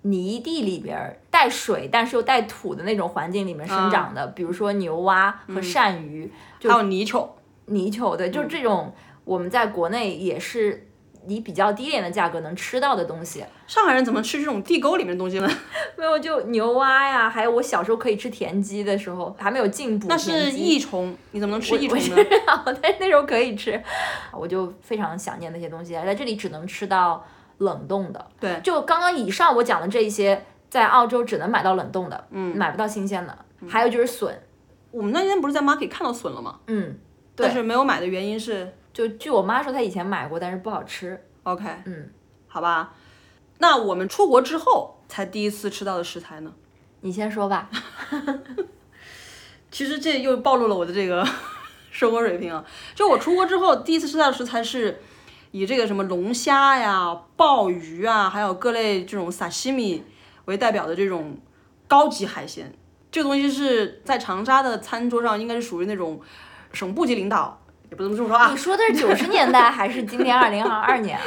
[0.02, 7.28] 泥地里边儿带水，但是又带土的那种环境里面生长的，比如说牛蛙和鳝鱼，还有泥鳅，
[7.66, 8.94] 泥鳅，对，就这种
[9.24, 10.87] 我们在国内也是
[11.28, 13.44] 以比较低廉的价格能吃到的东西。
[13.66, 15.48] 上海人怎么吃这种地沟里面的东西呢？
[15.96, 20.16] 没有，就牛蛙呀，还有我小时候可以吃田鸡的时候，还没有进补那。
[20.16, 22.24] 是益虫，你怎么能吃我我益虫呢？
[22.24, 23.80] 知道，但是那时候可以吃，
[24.32, 27.24] 我就非常想念那些东西，在这里只能吃到
[27.58, 28.26] 冷冻的。
[28.40, 33.36] 对，就刚刚以上我讲的这一些，在澳洲只能买到冷冻的，嗯买不到新鲜的。
[33.68, 34.40] 还有就是笋，
[34.92, 36.60] 我们那天不是在 market 看到笋了吗？
[36.68, 37.07] 嗯，对
[37.38, 41.22] 但是没有买的原因是就据我妈说，她以前买过，但是不好吃。
[41.44, 42.10] OK，嗯，
[42.46, 42.94] 好吧。
[43.58, 46.52] 那我们出国之后才第一次吃到的食材呢？
[47.00, 47.70] 你先说吧。
[49.70, 51.26] 其实这又暴露了我的这个
[51.90, 52.64] 生活水平啊！
[52.94, 55.00] 就我出国之后第一次吃到的食材是
[55.50, 60.04] 以这个什么龙虾呀、鲍鱼啊，还有各类这种萨西米
[60.46, 61.38] 为代表的这种
[61.86, 62.72] 高级海鲜。
[63.10, 66.20] 这个东西是在长沙的餐桌上应该是属于那种
[66.72, 68.56] 省部级领导，也不能这么说啊你。
[68.56, 71.24] 说的是九十年代还是今年 二零二二年啊？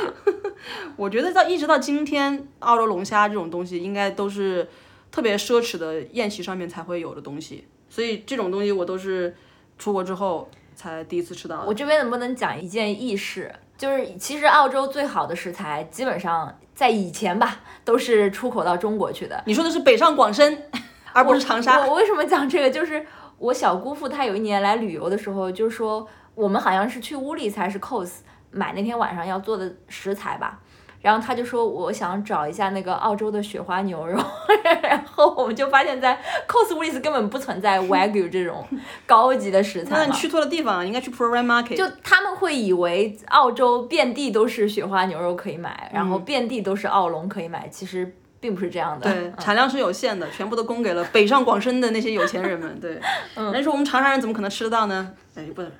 [0.95, 4.69] 我觉得到一直到今天，澳洲龙虾这种东西应该都是
[5.11, 9.35] 特别奢侈的宴席上面才会有的东西，所以这种东西我都是
[9.77, 11.67] 出国之后才第一次吃到的。
[11.67, 13.53] 我这边能不能讲一件轶事？
[13.77, 19.43] 就是其实澳洲最好的食材，基本上在以前吧，都是出口到中国去的。
[19.47, 20.69] 你说的是北上广深，
[21.13, 21.79] 而不是长沙。
[21.79, 22.69] 我我为什么讲这个？
[22.69, 23.03] 就是
[23.41, 28.19] 我小姑父他有一年来旅游的时候，就说我们好像是去乌里才是 cos
[28.51, 30.59] 买那天晚上要做的食材吧。
[31.01, 34.23] 然后他就说，我想找一下那个澳洲的雪花牛肉，
[34.83, 36.15] 然后我们就发现，在
[36.47, 38.63] Cos w i l l s 根本不存在 Wagyu 这种
[39.07, 39.95] 高级的食材。
[39.97, 41.75] 那你去错了地方，应该去 Program Market。
[41.75, 49.09] 就他们会以为澳洲遍地都是雪花牛肉可以买，然后遍地都是澳龙可以买，其实并不是这样的。
[49.09, 52.77] 对，产量是有限的，全部都供给了北上广深的那些有钱人们。
[52.81, 52.99] 对，
[53.53, 55.13] 人说我们长沙人怎么可能吃得到呢？
[55.35, 55.71] 哎，不能。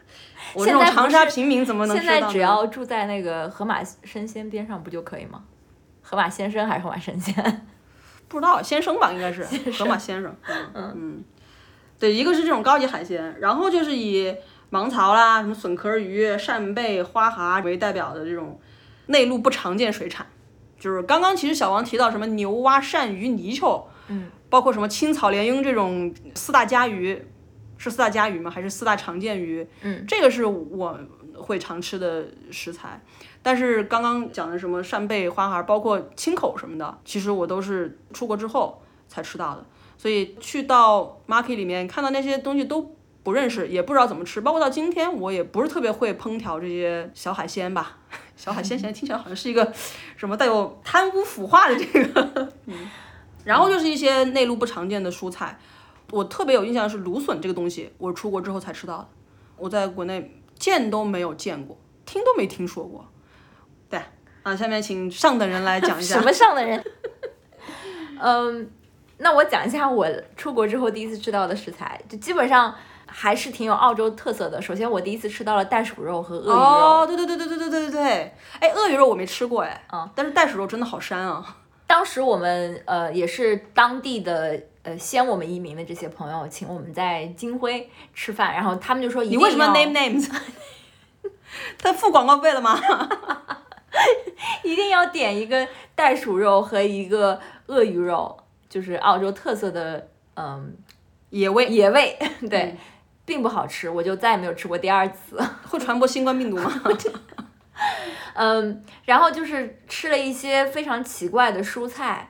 [0.54, 5.44] 我这种长沙平民怎么能现在只要住在那个河马生鲜边上不就可以吗？
[6.02, 7.68] 河马先生还是河马生鲜？
[8.28, 10.34] 不知道，先生吧，应该是河马先生。
[10.74, 11.24] 嗯嗯，
[12.00, 14.34] 对，一个是这种高级海鲜，然后就是以
[14.70, 18.60] 芒草啦、什么笋壳鱼、扇贝、花蛤为代表的这种
[19.08, 20.26] 内陆不常见水产。
[20.82, 27.26] 就是刚刚其实小王提到什么牛蛙、鳝鱼、泥鳅，嗯，包括什么青草鲢鳙这种四大家鱼。
[27.84, 28.52] 是四大家鱼吗？
[28.52, 29.68] 还是四大常见鱼？
[29.82, 31.00] 嗯，这个是我
[31.36, 33.02] 会常吃的食材。
[33.42, 39.66] 但是刚刚讲的什么扇贝、花蛤，包括青口什么的，其实我都是出国之后才吃到的。
[39.98, 44.42] 所以去到 market 里面看到那些东西都不认识，也不知道怎么吃。
[44.42, 47.98] 包括到今天，我也不是特别会烹调这些小海鲜吧。
[48.36, 49.72] 小海鲜现在听起来好像是一个
[50.18, 52.52] 什么带有贪污腐化的这个。
[52.66, 52.90] 嗯，
[53.46, 55.60] 然后就是一些内陆不常见的蔬菜。
[56.10, 59.08] 我特别有印象的是芦笋这个东西，我出国之后才吃到的，
[59.56, 63.08] 我在国内见都没有见过，听都没听说过。
[63.90, 64.02] 对，
[64.44, 66.16] 啊，下面请上等人来讲一下。
[66.16, 66.84] 什么上等人？
[68.20, 68.70] 嗯，
[69.20, 70.06] 那我讲一下我
[70.36, 72.76] 出国之后第一次吃到的食材，就基本上
[73.12, 74.62] 还是挺有澳洲特色的。
[74.62, 76.54] 首先，我第一次吃到了袋鼠肉和鳄鱼肉。
[76.56, 78.34] 哦，对对对对对对对对对。
[78.60, 81.58] 哎，鳄鱼肉我没吃过哎，嗯，但是袋鼠肉真的好膻啊。
[81.86, 84.60] 当时我们呃也是当地的。
[84.84, 90.28] 呃，先我们移民的这些朋友，请我们在金辉吃饭，然后他们就说：“你为什么 name names？
[91.78, 92.82] 他付广告费了吗？
[94.66, 98.36] 一定要点一个袋鼠肉和一个鳄鱼肉，
[98.68, 100.76] 就是澳洲特色的，嗯，
[101.30, 102.18] 野味，野味，
[102.50, 102.76] 对，
[103.32, 105.42] 并不好吃，我就再也没有吃过第二次。
[105.64, 106.70] 会传播新冠病毒吗？
[108.36, 112.28] 嗯，然后就是吃了一些非常奇怪的蔬菜。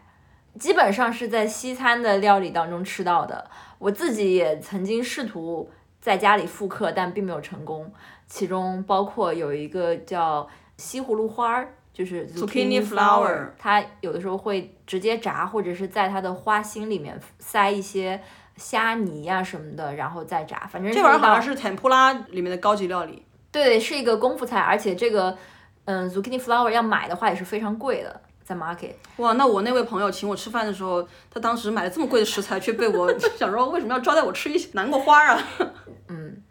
[0.60, 7.92] 基本上是在西餐的料理当中吃到的，我自己也曾经试图在家里复刻，但并没有成功。
[8.28, 18.22] 其中包括有一个叫西葫芦花儿，就是 zucchini flower，它有的时候会直接炸，或者是在它的花心里面塞一些
[18.58, 20.68] 虾泥呀什么的，然后再炸。
[20.72, 23.24] 反正这玩意儿好像是 tempura 里面的高级料理。
[23.52, 25.38] 对，是一个功夫菜，而且这个
[25.86, 28.22] 嗯 zucchini flower 要买的话也是非常贵的。
[28.44, 35.42] 在 market 哇，那我那位朋友请我吃饭的时候，他当时买了这么贵的食材，却被我 想说为什么要招待我吃一些南瓜花啊？
[36.10, 36.42] 嗯，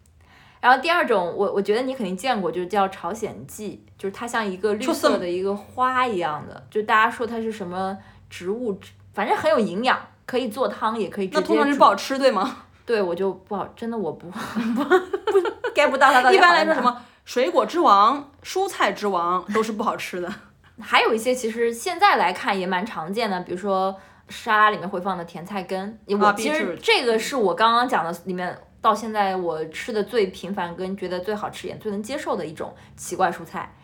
[0.61, 7.99] 然后第二种，我我觉得你肯定见过，就是叫朝鲜蓟，就是它像一个绿色的一个花一样的，就大家说它是什么
[8.31, 8.79] 植物，
[9.13, 9.99] 反正很有营养，
[10.31, 12.59] 可以做汤，也可以直接那通常是不好吃，对吗？
[12.87, 15.41] 对，我就不好，真的我不不不
[15.75, 16.33] get 不到它的。
[16.33, 20.33] 一般来说，什么水果之王、蔬菜之王都是不好吃的。
[20.81, 23.93] 还有一些其实现在来看也蛮常见的，比如说
[24.29, 25.99] 沙拉里面会放的甜菜根。
[26.07, 33.75] 我其实这个是我刚刚讲的里面到现在我吃的最频繁跟觉得最好吃也最能接受的一种奇怪蔬菜。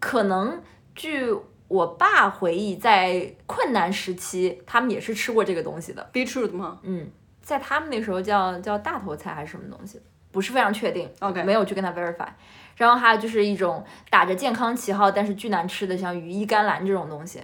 [0.00, 0.60] 可能
[0.96, 1.32] 据
[1.72, 6.06] 我爸回忆，在困难时期他们也是吃过这个东西的。
[6.12, 6.78] beetroot 吗？
[6.82, 9.98] 嗯，在他们那时候叫叫大头菜还是什么东西，
[10.30, 11.08] 不是非常确定。
[11.20, 12.28] OK，没有去跟他 verify。
[12.76, 17.40] 然后还有就是一种打着健康旗号，但是巨难吃的，像羽衣甘蓝这种东西。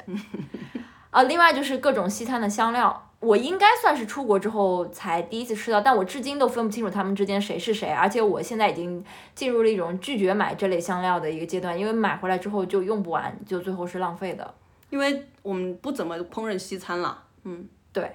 [1.11, 9.05] 啊，另外就是各种西餐的香料，我应该算是出国之后才第一次吃到，但我至今都分不清楚他们之间谁是谁，而且我现在已经
[9.35, 14.55] 进入了一种拒绝买这类香料的一个阶段，因为买回来之后就用不完，就最后是浪费的。
[14.91, 18.11] 因为我们不怎么烹饪西餐了，嗯，对，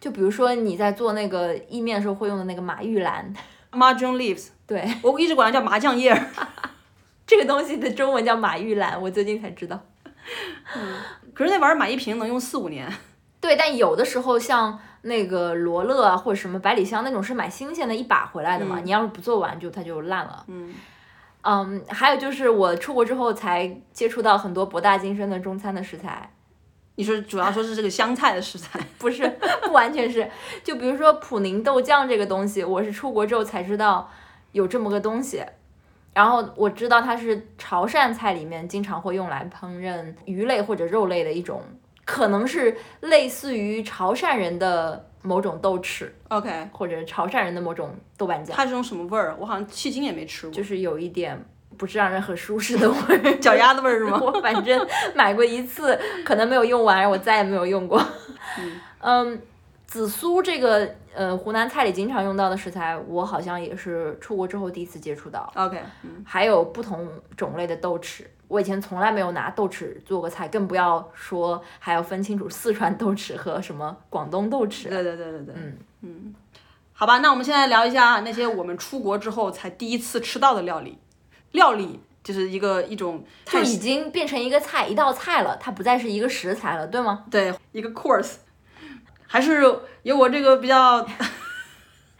[0.00, 3.34] 就比如说你在做那个意面的时候会用的那个马玉兰。
[3.74, 6.28] Mahjong leaves，对我一直管它叫麻酱叶儿，
[7.26, 9.80] 这个东西的中文叫马玉兰，我最近才知道。
[10.76, 10.96] 嗯，
[11.34, 12.88] 可是那玩意儿买一瓶能用四五年。
[13.44, 20.42] 对，但有的时候像那个罗勒啊或者什么百里香那种是买新鲜的一把回来的嘛，你要是不做完就它就烂了。
[20.46, 20.74] 嗯，
[21.42, 26.30] 嗯，还有就是我出国之后才接触到很多博大精深的中餐的食材。
[26.96, 29.28] 你说主要说是这个香菜的食材， 不是
[29.62, 30.26] 不完全是，
[30.62, 34.08] 就比如说普宁豆酱这个东西，我是出国之后才知道
[34.52, 35.44] 有这么个东西，
[36.14, 41.60] 然后我知道它是潮汕菜里面经常会用来烹饪鱼类或者肉类的一种，
[42.04, 49.34] 可能是类似于潮汕人的某种豆豉，OK，或者潮汕人的某种豆瓣酱，它是种什么味儿？
[49.38, 51.42] 我好像迄今也没吃过，就是有一点
[51.78, 53.36] 不是让人很舒适的味儿。
[53.40, 54.20] 脚丫子味儿是吗？
[54.22, 58.04] 我反正买过一次，可能没有用完，我再也没有用过。
[59.00, 59.40] 嗯，
[59.86, 65.50] 紫苏这个呃湖南菜里经常用到的食材，我好像也是出国之后第一次接触到。
[65.56, 74.88] OK，嗯，还有不同种类的豆豉，我以前从来没有拿豆豉做过菜，更不要说还要分清楚四川豆豉和什么广东豆豉。
[74.88, 76.34] 对对对对对，嗯嗯，
[76.92, 80.98] 好吧，那我们现在聊一下那些我们出国之后才第一次吃到的料理。
[81.52, 87.24] 料理就是一个一种菜就已经变成一个菜，一道菜了，它不再是一个食材了，对吗？
[87.30, 88.34] 对一个 course，
[89.26, 89.62] 还是
[90.02, 91.06] 有我这个比较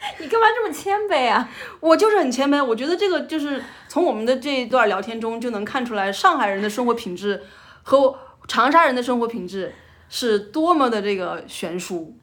[0.21, 1.49] 你干嘛这么谦卑啊？
[1.81, 2.63] 我就是很谦卑。
[2.63, 3.63] 我觉得这个就是
[3.95, 7.45] 从我们的这一段聊天中就能看出来，上海人的生活品质
[7.85, 9.73] 和长沙人的生活品质
[10.09, 12.19] 是多么的这个悬殊。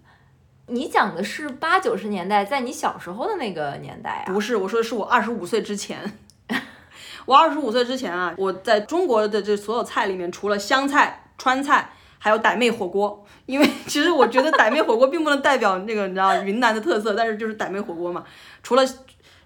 [0.67, 4.33] 你讲的是八九十年代，在你小时候的那个年代啊？
[4.33, 6.19] 不是，我说的是我二十五岁之前。
[7.25, 13.25] 我二十五岁之前啊，我在中国的这所有菜里面，除了湘菜、川菜，还有傣妹火锅。
[13.45, 18.25] 因为其实我觉得傣妹火锅并不能代表那个你知道云南的特色，但是就是傣妹火锅嘛。
[18.61, 18.83] 除了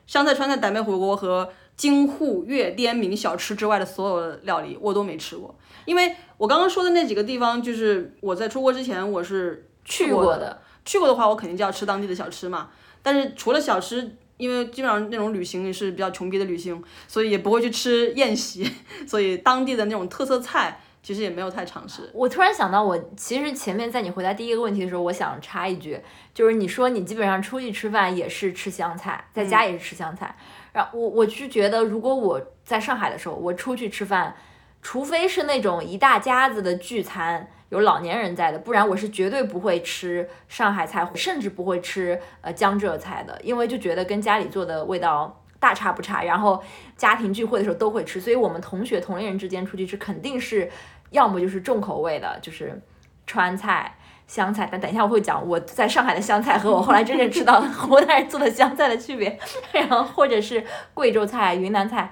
[0.08, 5.54] 湘菜、川菜、傣妹火锅和京沪粤滇闽小吃之外的所有的料理，我都没吃过。
[5.86, 10.28] 因为我刚刚说的那几个地方，就是我在出国之前我是去过的。
[10.28, 12.70] 过的，去过的话，我肯定就要吃当地的小吃嘛。
[13.04, 18.70] 但是除了小吃，因为基本上那种旅行也是比较穷逼的旅行，所以也不会去吃宴席，
[19.08, 22.10] 所以当地的那种特色菜其实也没有太尝试。
[22.14, 26.00] 我突然想到，我其实前面在你回答第一个问题的时候，我想插一句，
[26.34, 30.36] 就是你说你基本上出去吃饭也是吃湘菜，在家也是吃湘菜。
[30.76, 34.36] 然后我我是觉得，如果我在上海的时候，我出去吃饭，
[34.82, 45.42] 除非是那种一大家子的聚餐，有老年人在的，不然我是绝对不会吃上海菜，甚至不会吃呃江浙菜的，因为就觉得跟家里做的味道。
[45.58, 46.62] 大差不差，然后
[46.96, 50.70] 家庭聚会的时候都会吃，所以我们同学同龄人之间出去吃，肯定是
[51.10, 52.80] 要么就是重口味的，就是
[53.26, 54.68] 川菜、湘菜。
[54.72, 59.40] 但等一下我会讲我在上海的香菜和我后来真正吃到 湖南人做的香菜的区别，
[59.72, 62.12] 然后或者是贵州菜、云南菜，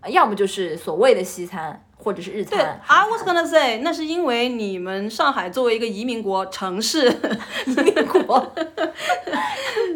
[0.00, 2.80] 呃要么就是所谓的西餐，或者是日对餐。
[2.86, 7.08] ，I was gonna say，那是因为你们上海作为一个移民国城市，
[7.66, 8.52] 移民国，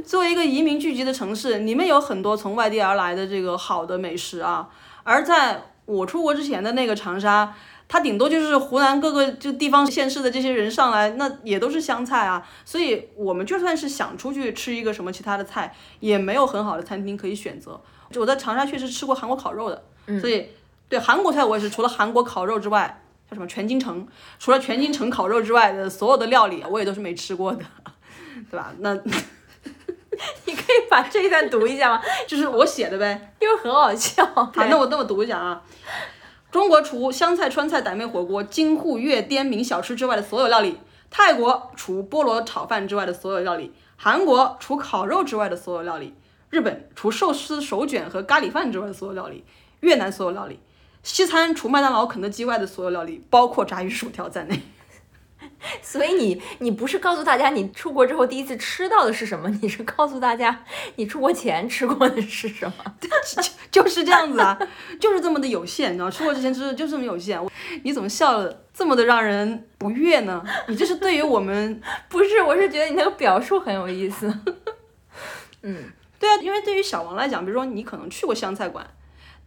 [0.05, 4.69] 作为一个移民聚集的城市，你们有很多从外地而来的这个好的美食啊。
[5.05, 7.55] 而在我出国之前的那个长沙，
[7.88, 12.46] 它顶多就是湖南各个就地方县市的这些人上来，那也都是湘菜啊。
[12.64, 17.81] 所以我们就算是想出去吃一个什么其他的菜，也没有很好的餐厅可以选择。
[18.11, 19.83] 就我在长沙确实吃过韩国烤肉的，
[20.20, 20.48] 所以
[20.88, 24.07] 对韩国菜我也是除了韩国烤肉之外，叫什么全京城，
[24.38, 27.64] 除了全京城烤肉之外的所有的料理，我也都是没吃过的，
[28.51, 28.72] 对吧？
[28.81, 28.94] 那
[30.44, 32.03] 你可以把这一段读一下吗？
[32.27, 33.35] 就是我写的呗。
[33.40, 34.24] 因为很好笑。
[34.27, 35.62] 好，那我那我读一下啊。
[36.51, 40.77] 中国除湘菜、川菜、傣妹火锅、京沪粤滇闽小吃之外的所有料理；
[41.11, 46.15] 泰国除菠萝炒饭之外的所有料理；韩国除烤肉之外的所有料理；
[46.49, 49.45] 日本除寿司手卷和咖喱饭之外的所有料理；
[49.81, 50.57] 越南所有料理；
[51.03, 54.63] 西餐除麦当劳、肯德基外的所有料理，包括炸鱼薯条在内。
[55.83, 60.64] 所以你你不是告诉大家你出国之后第一次吃到的是什么， 你是告诉大家
[60.97, 62.94] 你出国前吃过的是什么。
[63.71, 64.59] 就是这样子啊，
[64.99, 67.42] 就是这么的有限，你知道，出国之前吃的就这么有限。
[67.42, 67.51] 我
[67.83, 70.42] 你怎么笑的这么的让人不悦呢？
[70.68, 74.27] 你这是对于我们不是，我是觉得你那个表述很有意思。
[75.62, 78.85] 嗯对啊，因为对于小王来讲，比如说你可能去过湘菜馆，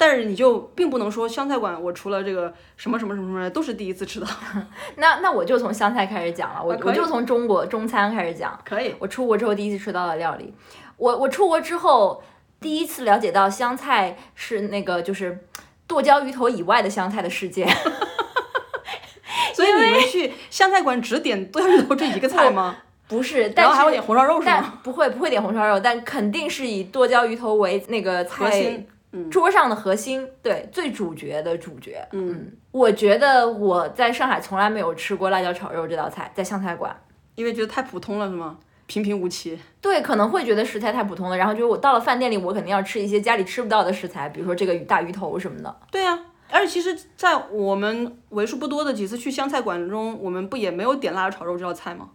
[0.01, 4.25] 但是你就并不能说湘菜馆我除了这个什么什么什么什么都是第一次吃到。
[4.97, 8.59] 那那我就从湘菜开始讲了，我啊我就从中国中餐开始讲。
[8.65, 10.51] 可以，我出国之后第一次吃到的料理，
[10.97, 12.23] 我我出国之后
[12.59, 15.45] 第一次了解到湘菜是那个就是
[15.85, 17.67] 剁椒鱼头以外的湘菜的世界。
[19.53, 22.75] 所以你们去湘菜馆只点剁椒鱼头这一个菜吗？
[23.07, 24.79] 不是，然但是后还会点红烧肉是但吗？
[24.81, 28.87] 不会不会点红烧肉，但肯定是以剁椒鱼头为那个菜核心，嗯
[29.29, 32.07] 桌上的核心，对，最主角的主角。
[32.11, 36.95] 嗯，我觉得我在上海从来没有吃过辣椒炒肉这道菜，在湘菜馆。
[37.35, 38.57] 因为觉得太普通了是吗？
[38.87, 39.57] 平平无奇。
[39.79, 45.73] 对，可能会觉得食材太普通了，然后就是我到了饭店里，我肯定要吃一些家里吃不到的食材，比如说这个鱼大鱼头什么的。
[45.89, 52.09] 对呀、而且其实，在我们为数不多的几次去湘菜馆中，我们不也没有点辣椒炒肉这道菜吗？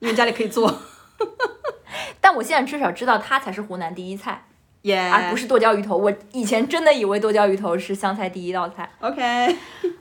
[0.00, 0.80] 因为家里可以做。
[2.20, 4.46] 但我现在至少知道它才是湖南第一菜。
[4.82, 5.96] 耶、而不是剁椒鱼头。
[5.96, 8.90] 我以前真的以为剁椒鱼头是湘菜第一道菜。
[9.00, 9.56] OK，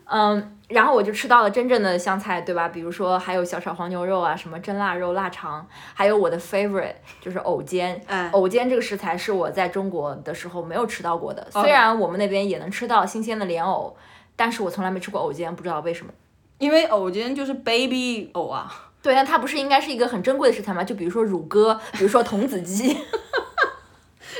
[0.06, 2.70] 嗯，然后我就吃到了真正的湘菜，对吧？
[2.70, 8.02] 比如说还有小炒黄牛肉啊，什么蒸腊肉、腊肠，还有我的 favorite 就是藕尖。
[8.08, 13.98] 哎，藕尖这个食材是我在中国的时候没有吃到过的，虽然我们那边也能吃到新鲜的莲藕，
[14.38, 16.14] 但是我从来没吃过藕尖，不知道为什么。
[16.58, 20.84] 因为藕尖就是 baby 藕啊，对，但它不是应该是一个很珍贵的食材吗？
[20.86, 22.98] 就比如说乳鸽，比如说童子鸡。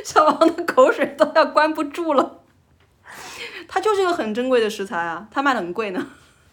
[0.04, 2.40] 小王的口水都要关不住了。
[3.68, 6.06] 它就是一个很珍贵的食材啊，它卖的很贵呢。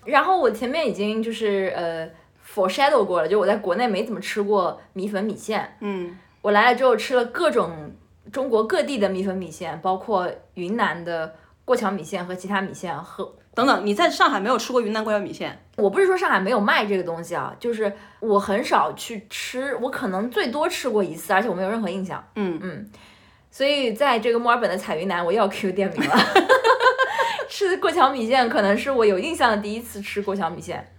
[0.05, 2.09] 然后我前面已经就是呃
[2.47, 7.94] foreshadow 过了，就我在国内没怎么吃过米粉米线，嗯，我来了之后吃了各种
[8.30, 11.34] 中国各地的米粉米线，包括云南的
[11.64, 13.34] 过桥米线和其他米线和。
[13.55, 15.59] 等等，你在上海没有吃过云南过桥米线？
[15.76, 17.90] 我不是说上海没有卖这个东西啊，就是
[18.20, 22.22] 我很少去吃，我可能最多吃过一次，而且我没有任何印象。
[22.34, 22.90] 嗯嗯，
[23.51, 26.16] 所以在这个墨尔本的彩云南，我又要 Q 店名了。
[27.49, 30.92] 吃过桥米线可能是我有印象的第一次吃过桥米线，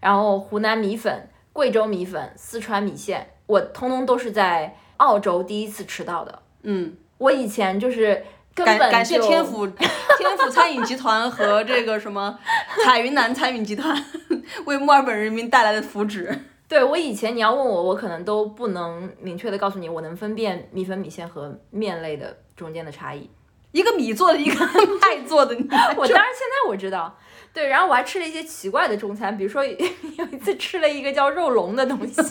[0.00, 6.42] 然后湖南米粉、贵州米粉、四川米线，我通通都是在澳洲第一次吃到的。
[6.62, 8.24] 嗯，我以前就是
[8.54, 12.38] 根感感谢天府天府餐饮集团和这个什么
[12.84, 14.04] 彩云南餐饮集团
[14.66, 16.38] 为墨尔本人民带来的福祉。
[16.68, 23.30] 对我以前你要问我，我可能都不能明确的告诉你，我能分辨米粉米线和面类的中间的差异。
[23.72, 24.64] 一个米做的，一个
[25.00, 25.54] 麦做的，
[25.96, 27.14] 我当然现在我知道，
[27.52, 32.22] 对，然后我还吃了一些奇怪的中餐，比如说 有一次吃了一个叫肉龙的东西，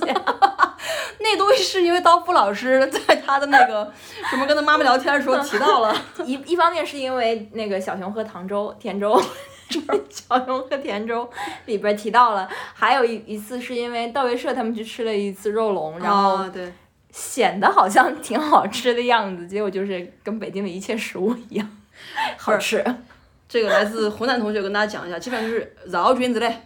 [1.19, 3.93] 那东西是因为刀夫老师在他的那个
[4.29, 5.95] 什么跟他妈妈聊天的时候提到了。
[6.25, 9.21] 一一方面是因为那个小熊喝糖粥甜粥。
[10.09, 11.29] 小熊和甜粥
[11.65, 16.45] 里边提到了，还有一一次是因为道维社他们去吃了一次肉龙，然后
[17.11, 21.69] 显得好像挺好吃的样子，结果就是跟北京的一切食物一样，
[22.37, 22.83] 好吃。
[23.47, 26.61] 这个来自湖南同学跟大家讲一下，基本上就是绕菌子嘞，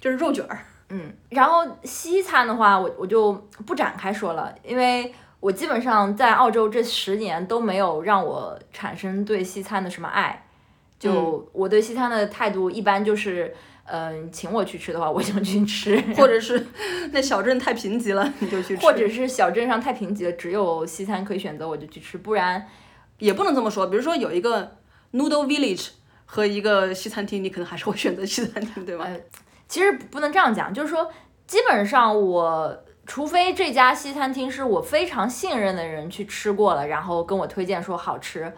[0.00, 0.58] 就是肉卷儿。
[0.90, 3.32] 嗯，然后西餐的话，我我就
[3.66, 10.43] 不展开说了，因为我基本上在澳洲这十年都没有让我产生对西餐的什么爱。
[11.04, 16.66] 就我对西餐的态度一般就是，嗯、请我去吃的话，我就去吃，或者是
[17.12, 18.82] 那小镇太贫瘠了，你就去吃。
[18.82, 22.66] 或者是小镇上太贫瘠了，只有西餐可以选择，我就去吃，不然
[23.18, 24.78] 也不能这么说，比如说有一个
[25.12, 25.90] Noodle Village
[26.24, 29.06] 和一个西餐厅，你可能还是会选择西餐厅，对吧？
[29.68, 31.10] 其实不能这样讲，就是说，
[31.46, 38.52] 基本上我除非这家西餐厅是我非常信任的人去吃过了，然后跟我推荐说好吃，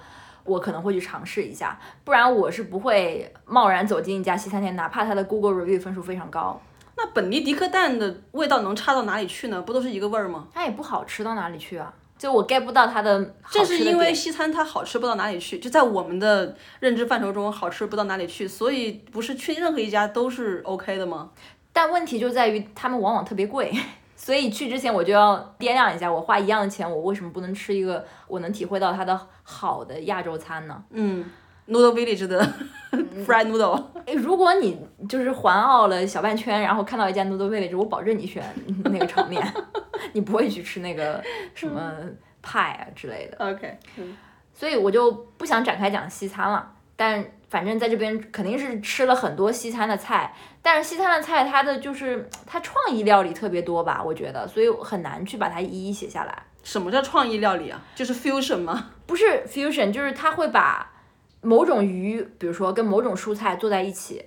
[0.46, 6.60] 我可能会去尝试一下，不然我是不会贸然走进一家西餐厅，哪怕它的 Google review 分数非常高，
[6.96, 9.60] 那本尼迪克蛋的味道能差到哪里去呢？
[9.62, 10.48] 不都是一个味儿吗？
[10.54, 11.92] 它也不好吃到哪里去啊。
[12.18, 21.28] 就我 get 不到它的好正吃的点是因为西餐它好吃不到哪里去，就在我们的认知范畴中好吃不到哪里去，所以不是去任何一家都是 OK 的吗？
[21.74, 23.70] 但问题就在于他们往往特别贵，
[24.16, 30.82] 所以去之前我就要掂量一下，我花一样的钱，我为什么不能吃一个我能体会到它的好的亚洲餐呢？
[30.90, 31.24] 嗯
[31.68, 32.42] ，Noodle Village 的
[33.26, 38.42] fried noodle，诶如果你就是环澳了小半圈，然后看到一家 Noodle Village，我保证你选
[38.84, 39.46] 那个炒面，
[40.14, 41.22] 你不会去吃那个
[41.54, 41.92] 什么
[42.40, 43.36] 派啊之类的。
[43.52, 44.16] OK，嗯
[44.54, 46.72] 所以我就不想展开讲西餐了。
[46.98, 50.32] 但反正在这边肯定是吃了很多西餐的菜，
[50.66, 56.42] 但是西餐的菜它的就是它创意料理特别多吧，我觉得，所以很难去把它一一写下来。
[56.64, 57.80] 什么叫创意料理啊？
[57.94, 58.90] 就是 fusion 吗？
[59.06, 60.92] 不是 fusion，就是它会把
[61.40, 64.24] 某种鱼，比如说跟某种蔬菜做在一起，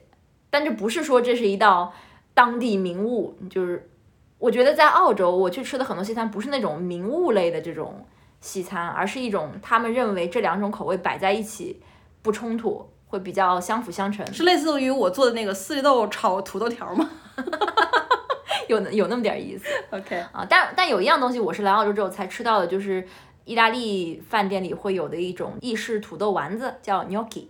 [0.49, 1.91] 但这不是说这是一道
[2.33, 3.91] 当地名物，就是
[4.37, 8.05] 我觉得在澳洲我去吃的很多西餐不是那种名物类的这种
[8.39, 11.81] 西餐，而是一种他们认为这两种口味摆在一起
[12.21, 17.09] 不冲突，会比较相辅相成，是类似于我做的那个四季豆炒土豆条吗
[18.69, 19.65] 有有那么点儿意思。
[19.89, 23.05] ？OK，啊，但但有一样东西我是来澳洲之后才吃到的，就是
[23.45, 27.47] 意大利饭店里会有的一种意式土豆丸子，叫 gnocchi。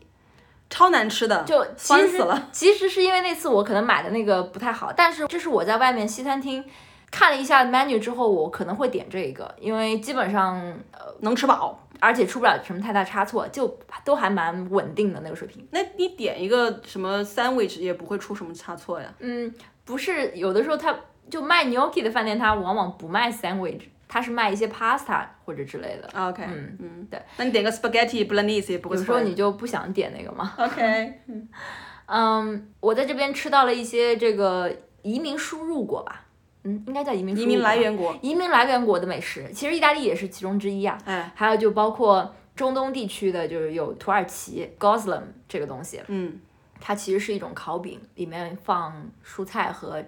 [0.70, 2.48] 超难吃的，就酸死了。
[2.52, 6.64] 其实是因为那次我可能买的那个不太好，但是这是我在外面西餐厅
[7.12, 10.56] 看了一下 menu 之后，我可能会点这个，因为基本上
[10.92, 11.88] 呃，能吃饱。
[12.00, 15.68] 而且出不了什么太大差错，就都还蛮稳定的那个水平。
[15.72, 19.14] 那你点一个什么 sandwich 也不会出什么差错呀？
[19.20, 19.54] 嗯，
[19.86, 20.96] 不是有的时候他
[21.30, 26.10] 就卖 gnocchi 的饭店，他往往不卖 sandwich，他是卖一些 pasta 或者之类的。
[26.18, 27.22] 啊 OK，嗯嗯，对。
[27.38, 29.02] 那你点个 spaghetti bolognese 也不会错。
[29.02, 30.54] 有时候你就不想点那个嘛。
[30.58, 31.14] OK，
[32.08, 34.72] 嗯，我在这边吃到了一些这个
[35.04, 36.26] 移民输入过吧，
[36.64, 40.98] 嗯，应该叫移民移民来源国，移民来源国的美食，其实意大利也是其中之一啊。
[41.06, 46.40] 哎，还有就包括中东地区的，就是有土耳其 Goslam 这个东西，嗯
[46.82, 50.02] 它其实是一种烤饼，里面放蔬菜和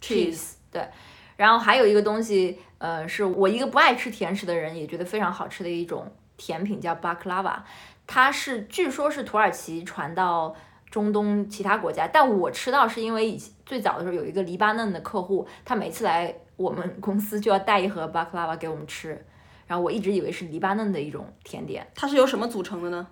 [0.00, 0.52] Cheese cheese。
[0.72, 0.88] 对，
[1.36, 7.60] 然后还有一个东西，呃，是我一个不爱吃甜食的人也觉得非常好吃的一种甜品，叫 baklava。
[8.06, 10.54] 它是据说是土耳其传到
[10.90, 19.22] 中东其他国家，但我吃到是因为以前最早的时候有一个黎巴嫩的客户，他每次来我们公司就要带一盒 baklava 给我们吃，
[19.66, 21.86] 然后我一直以为是黎巴嫩的一种甜点。
[21.94, 23.08] 它是由什么组成的呢？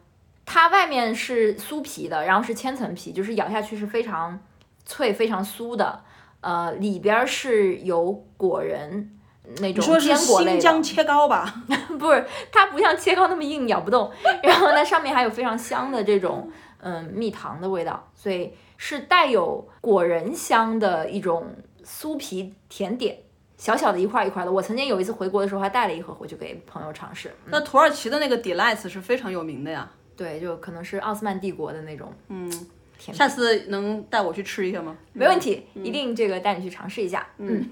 [0.46, 4.38] 它外面是酥皮的，然后是千层皮，就是咬下去是非常
[4.86, 6.02] 脆、非常酥的。
[6.40, 9.18] 呃，里边儿是有果仁
[9.60, 11.62] 那种坚果类的，新疆切糕吧？
[11.98, 14.12] 不是它不像切糕那么硬，咬不动。
[14.42, 16.50] 然后呢，上面还有非常香的这种
[16.80, 21.46] 嗯蜜糖的味道，所以是带有果仁香的一种
[21.84, 23.18] 酥皮甜点。
[23.56, 27.28] 小小的一块儿一块儿的，我曾经有一次回国的时候还带了一盒回去给朋友尝试。
[27.46, 29.88] 嗯那土耳其的那个 delights 是非常有名的呀。
[30.16, 32.50] 对，就可能是奥斯曼帝国的那种嗯，
[32.98, 33.16] 甜。
[33.16, 34.96] 下次能带我去吃一下吗？
[35.12, 37.26] 没问题，一定这个带你去尝试一下。
[37.38, 37.70] 嗯，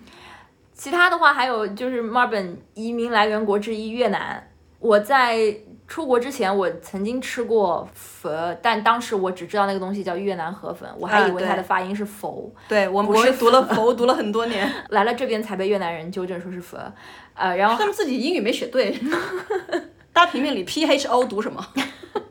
[0.72, 5.54] 其他的话还有就是墨尔本移民来源国之一越南，我在
[5.92, 12.50] 出国之前我曾经吃过佛，但当时我只知道那个东西叫越南河粉，我还啊以为它的发音是佛。
[12.66, 16.78] 对我们是我也读了佛，读了很多年， 来了这边才被越南人纠正说是佛，
[17.34, 18.98] 呃，然后他们自己英语没学对。
[20.14, 21.62] 大平面里 P H O 读什么？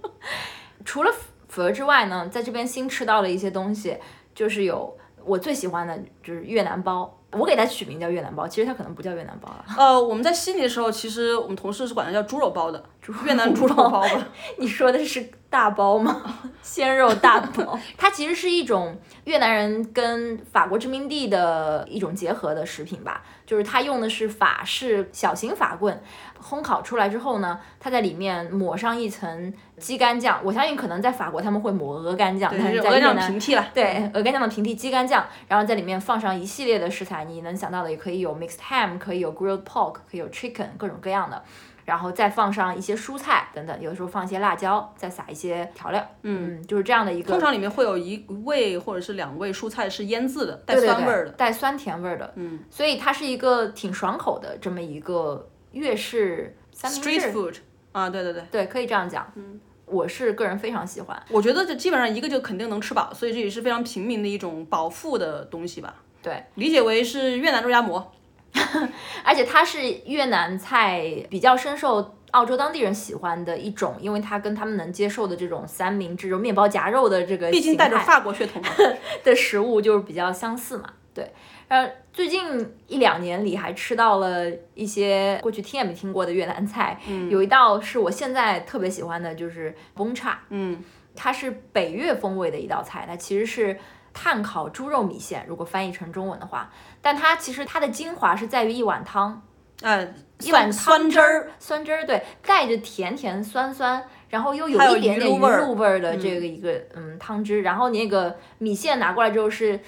[0.84, 1.12] 除了
[1.48, 3.98] 佛之外呢，在这边新吃到了一些东西，
[4.34, 9.66] 就是有我最喜欢的就是越南包，我给它取名叫越南包，其实它可能不叫越南包了。
[9.78, 12.84] 呃，我们在悉尼的时候，其实我们同事是管它叫猪肉包的，
[13.26, 14.28] 越南猪肉包吧。
[14.58, 16.22] 你说的是大包吗？
[16.62, 26.02] 鲜肉大包， 它其实是一种越南人跟法国殖民地的一种结合的食品吧，就是它用的是法式小型法棍，
[26.42, 33.66] 烘烤出来之后呢，它在里面抹上一层鸡肝酱，我相信可能在法国他们会抹鹅肝酱，但是在越南平替了。
[33.74, 41.42] 对，鹅肝酱的平替鸡肝酱，然后在里面放上一系列的食材，你能想到的也可以有 mixed ham，可以有 grilled pork，可以有 chicken，各种各样的，
[41.86, 51.32] 然后再放上一些蔬菜等等，有的时候放一些辣椒，再撒一些调料，嗯，就是这样的一个通常里面会有一味或者是两味蔬菜是腌制的，带酸味儿的。
[51.32, 57.56] 对带酸甜味儿的，嗯，所以它是一个挺爽口的这么一个粤式三明 Street 治，food
[57.92, 65.96] 啊，对对对，对，可以这样讲，嗯，我是个人非常喜欢，我觉得这基本上一个就肯定能吃饱，所以这也是非常平民的一种饱腹的东西吧。
[66.22, 68.12] 对，理解为是越南肉夹馍。
[69.24, 78.70] 而且它是越南菜比较深受澳洲当地人喜欢的一种，因为它跟他们能接受的这种三明治、面包夹肉的这个毕竟带着法国血统嘛。
[79.24, 80.90] 的食物就是比较相似嘛。
[81.14, 81.32] 对，
[81.72, 87.00] 然后最近一两年里还吃到了一些过去听也没听过的越南菜，
[87.30, 90.84] 有一道是我现在特别喜欢的，就是崩叉，嗯，
[91.16, 93.80] 它是北越风味的一道菜，它其实是
[94.14, 96.70] 炭烤猪肉米线，如果翻译成中文的话，
[97.02, 99.42] 但它其实它的精华是在于一碗汤。
[99.82, 109.80] 呃，一碗酸酸汁儿，酸汁儿，对，带着甜甜酸酸，然后又有一点点鱼鱼露味儿的这个一个嗯汤汁，然后你那个米线拿过来之后是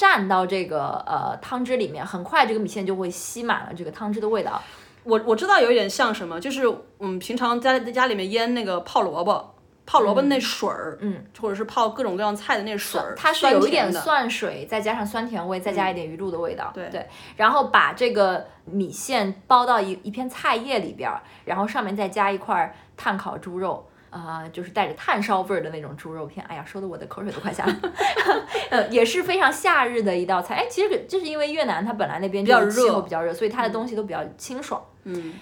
[0.00, 4.62] 蘸到这个呃汤汁里面，很快这个米线就会吸满了这个汤汁的味道。
[5.04, 13.92] 我我知道有一点像什么，就是我们平常在在家里面腌那个泡萝卜，泡萝卜那水儿，嗯，或者是泡各种各样菜的那水儿，它是酸有一点。
[13.92, 16.70] 蒜水，再加上酸甜味，再加一点鱼露的味道。
[16.72, 23.86] 对对，然后把这个米线包到一一片菜叶里边儿，然后上面再加一块碳烤猪肉。
[24.10, 27.92] 啊、就是带着炭烧味儿的那种猪肉片，哎呀，说的我的口水都快下来了。
[28.70, 30.56] 呃，也是非常夏日的一道菜。
[30.56, 34.82] 哎，其实就是因为越南它本来那边较就气候热比较热，所以它的东西都比较清爽。
[35.04, 35.34] 嗯，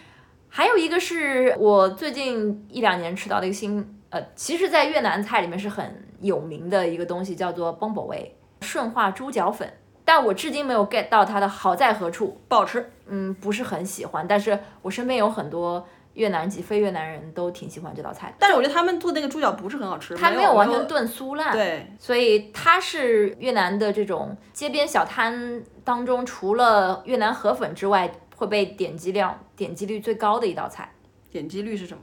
[0.49, 9.73] 还有一个是我最近一两年吃到的一个新，呃，其实，在越南菜里面是很有名的一个东西，叫做崩宝味顺化猪脚粉，
[10.05, 12.41] 但我至今没有 get 到它的好在何处。
[12.49, 12.91] 不好吃。
[13.11, 15.87] 嗯，不是很喜欢，但是我身边有很多
[16.19, 18.35] 越南籍非越南人都挺喜欢这道菜。
[18.39, 30.93] 但是我觉得他们做那个猪脚不是很好吃，它没有有完全炖酥烂，对，所以它是越南的这种街边小摊当中，除了越南河粉之外，会被点击量点击率最高的一道菜。
[31.31, 32.03] 点击率是什么？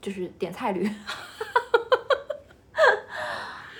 [0.00, 0.88] 就是点菜率。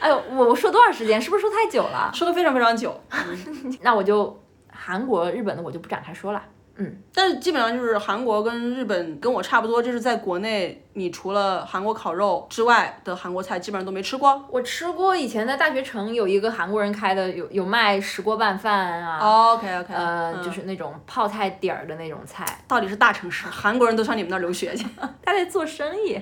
[0.00, 1.22] 哎呦，我我说多少时间？
[1.22, 2.10] 是不是说太久了？
[2.12, 3.00] 说的非常非常久。
[3.82, 6.42] 那我就韩国、日本的我就不展开说了。
[6.76, 14.42] 嗯，但是基本上就是韩国跟日本跟我差不多，就是在国内，你除了韩国烤肉之外的韩国菜，基本上都没吃过。
[14.50, 19.18] 我吃过以前在大学城有一个韩国人开的，有有卖石锅拌饭啊
[19.52, 24.86] ，OK OK，呃，就是那种泡菜底儿的那种菜，到底是大城市，韩国人都上你们那儿留学去。
[25.22, 26.18] 他在做生意。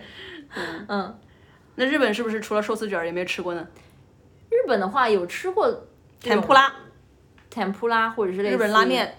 [0.88, 1.16] 嗯，
[1.76, 3.64] 那日本是不是除了寿司卷儿也没吃过呢？
[4.50, 5.72] 日本的话有吃过
[6.18, 6.72] 甜扑拉、
[7.48, 9.14] 甜扑拉或者是类似日本拉，面，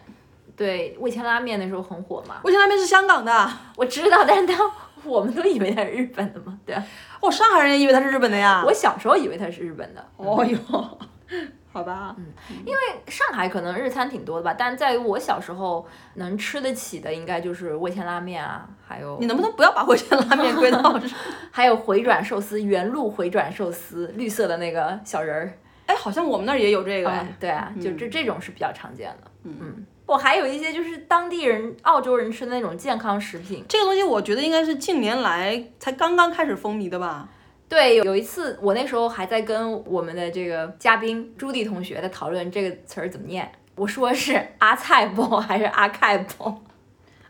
[0.62, 2.36] 对，味千拉面那时候很火嘛。
[2.44, 3.52] 味千拉面是香港的。
[3.76, 4.72] 我知道，但是当
[5.04, 6.86] 我们都以为它是日本的嘛，对啊。
[7.20, 8.64] 哦，上海人也以为它是日本的呀。
[8.64, 11.00] 我小时候以为它是日本的，哦哟，
[11.74, 12.16] 好吧。
[12.20, 12.26] 嗯，
[12.64, 15.84] 因为上海可能日餐挺多的吧，但在于我小时候
[16.14, 21.00] 能吃得起的，应该就是味千拉面啊，还有你能不能不要把味千拉面归到？
[21.50, 25.58] 还有回转寿司，原路回转寿司，绿色的那个小人儿。
[25.88, 27.10] 哎，好像我们那儿也有这个。
[27.10, 29.32] 嗯，对啊，就这这种是比较常见的。
[29.44, 33.64] 嗯，我还有一些就是当地人、澳洲人吃的那种健康食品。
[33.70, 37.30] 这个东西我觉得应该是近年来才刚刚开始风靡的吧。
[37.70, 46.62] 对，有有一次我那时候还在跟我们的这个嘉宾朱迪同学在讨论这个词儿怎么念，我说是阿菜波还是阿菜波。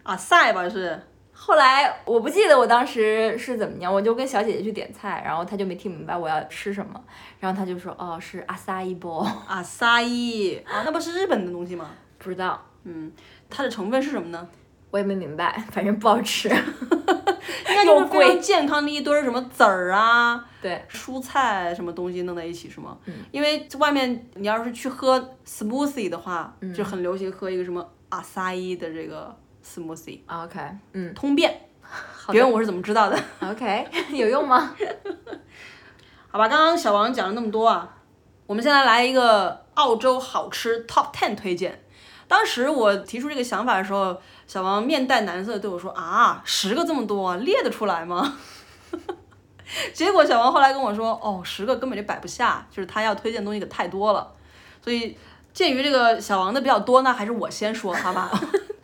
[0.01, 0.99] 啊，塞吧是。
[1.31, 6.99] 后来我不记得我当时是怎么样，我就跟小姐姐去点菜，然后她就没听明白我要吃什么，
[7.39, 11.91] 然后她就说哦是阿萨伊波，阿萨伊啊，那不是日本的东西吗？
[12.17, 12.59] 不知道，
[13.49, 14.47] 它的成分是什么呢？
[14.91, 16.49] 我也没明白， 反正不好吃。
[17.69, 22.97] 应该就是非常健康的一堆儿什么籽儿啊，对，蔬菜什么东西弄在一起是吗？
[23.05, 29.33] 嗯因为外面你要是去喝 smoothie 的话，就很流行喝一个什么阿萨伊的这个
[29.65, 30.59] smoothie，OK，
[30.93, 31.67] 嗯，通便。
[31.81, 33.17] 好别问我是怎么知道的。
[33.41, 34.75] ，OK，有用吗？
[36.29, 37.97] 好吧，刚刚小王讲了那么多啊，
[38.45, 41.81] 我们现在来一个澳洲好吃 Top Ten 推荐。
[42.31, 44.15] 当时我提出这个想法的时候，
[44.47, 48.37] 小王面带难色地对我说：“啊，十个这么多，列得出来吗？”
[49.93, 54.31] 结果小王后来跟我说：“哦，十个根本就摆不下，就是他要推荐的东西可太多了。”
[54.81, 55.17] 所以
[55.51, 58.31] 鉴于这个小王的比较多，呢还是我先说好吧。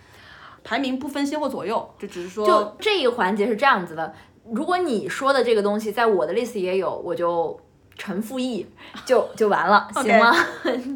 [0.65, 7.57] 排名不分先后左右，就只是说就这一环节是这样子的，如果你说的这个东西在我的 list 也有，我就
[7.97, 8.67] 陈复议，
[9.05, 10.35] 就就完了， 行吗？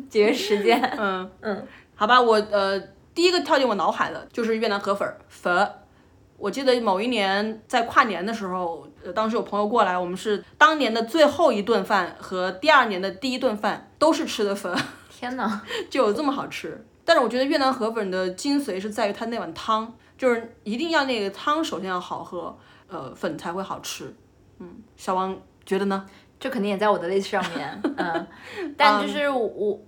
[0.09, 0.81] 节约时间。
[0.99, 1.67] 嗯嗯，
[2.01, 2.79] 好吧，我呃
[3.13, 5.71] 第一个跳进我脑海的就是越南河粉儿粉。
[6.35, 14.75] 我记得某一年在跨年的时候，呃，当时有朋友过来，我们是当年的最后一顿饭和第二年的第一顿饭都是吃的粉，
[15.11, 16.83] 天哪，就有这么好吃。
[17.05, 24.11] 但是我觉得越南河粉的精髓是在于它那碗汤，就是一定要那个汤首先要好喝，呃，粉才会好吃。
[24.57, 26.03] 嗯，小王觉得呢？
[26.39, 28.27] 这肯定也在我的 list 上面，嗯，
[28.75, 29.79] 但就是我。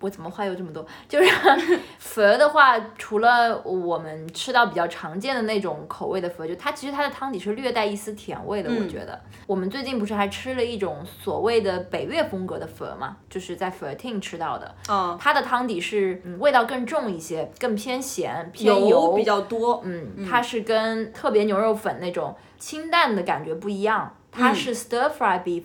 [0.00, 0.86] 我怎么话又这么多？
[1.08, 8.70] 就是佛的话，除了我们吃到比较常见的那种口味的佛，就它其实它的汤底是略带一丝甜味的。
[8.70, 14.74] 我觉得我们最近不是还吃了一种所谓的北越风格的佛嘛，就是在佛厅吃到的。
[14.88, 19.80] 嗯，它的汤底是嗯味道更重一些，更偏咸，偏油比较多。
[19.84, 25.62] 嗯，它是跟特别牛肉粉那种清淡的感觉不一样，它是 stir fry beef，、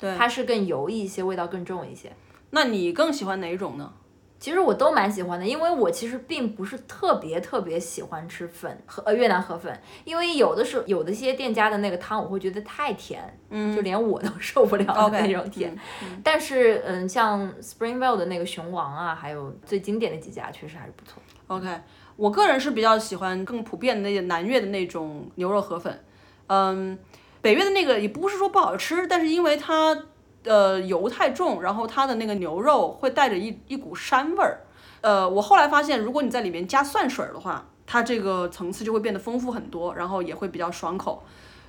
[0.00, 2.10] 对它是更油一些，味道更重一些。
[2.50, 3.92] 那你更喜欢哪一种呢？
[4.40, 15.76] 其实我都蛮喜欢的，因为我其实并不是特别特别喜欢吃粉和呃越南河粉，因为有的时候有的些店家的那个汤我会觉得太甜，嗯，就连我都 受不了那种甜。
[16.22, 21.20] 但是嗯，像 Springvale 的那个熊王啊，还有最经典的几家，确实还是不错。
[21.48, 21.66] OK，
[22.14, 26.04] 我个人是比较喜欢更普遍的那些南越的那种牛肉河粉，
[26.46, 26.96] 嗯，
[27.40, 30.04] 北越的那个也不是说不好吃，但是因为它
[30.44, 34.60] 呃油太重，然后它的那个牛肉会带着一一股膻味儿，
[35.00, 41.24] 呃，我后来发现，如果你在里面加蒜水的话，它这个层次就会变得丰富很多，然后也会比较爽口，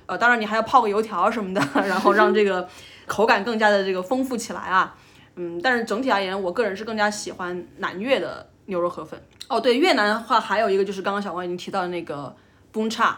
[0.06, 2.68] 呃，当然你还要泡个油条什么的， 然后让这个
[3.06, 4.94] 口感更加的这个丰富起来啊，
[5.36, 9.20] 嗯，但是整体而言，我个人是更加喜欢南越的牛肉河粉。
[9.48, 12.34] 哦，对，越南的话还有一个就是刚刚小王已经提到的那个
[12.70, 13.14] b u n cha，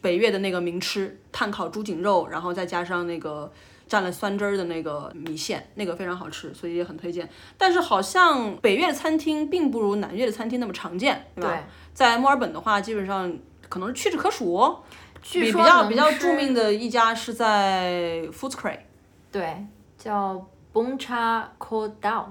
[0.00, 3.52] 北越的那个名吃，炭烤猪颈肉，然后再加上那个
[3.88, 7.28] 蘸了酸汁儿的那个米线，那个非常好吃，所以也很推荐。
[7.58, 11.50] 但是好像北越的餐厅并不如南越的餐厅那么常见，对吧？
[11.50, 11.58] 对
[11.92, 13.32] 在墨尔本的话，基本上
[13.68, 14.76] 可能是屈指可数。
[15.22, 18.78] 比据说能比较比较著名的一家是在 Footscray，
[19.32, 19.64] 对，
[19.96, 22.26] 叫 Bong Cha Ko Dao，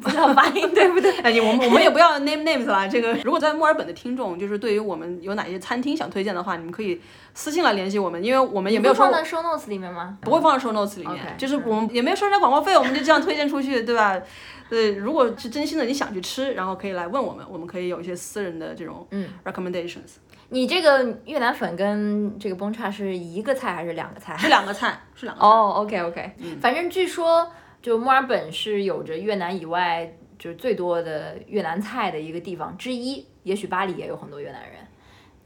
[0.00, 1.10] 不知道发音对不对？
[1.22, 2.86] 哎，你我们我们也不要 name names 啦。
[2.86, 7.00] 这个如果在墨尔本的听众，就是对于我们有哪些餐厅想推荐的话，你们可以
[7.32, 10.18] 私信来联系我们，因为我们也没有说放在 show notes 里面吗？
[10.20, 14.20] 不会放在 show notes 里面就是我们也没有收人家广告费，我们就这样推荐出去，对吧？
[14.68, 20.18] 对，如果是真心的你想去吃，然后可以来问我们，我们可以有一些私人的这种嗯 recommendations。
[20.50, 24.36] 你这个越南粉跟这个崩叉是一个菜还是两个菜？
[24.36, 25.46] 是两个菜，是两个菜。
[25.48, 27.50] 哦，OK OK，反正据说
[27.82, 34.80] 就墨尔本是有着越南以外就是最多的越南菜的一个地方之一，也许巴黎也有很多越南人。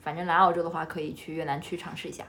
[0.01, 2.24] 反正来澳洲的话，可以去越南去尝试一下。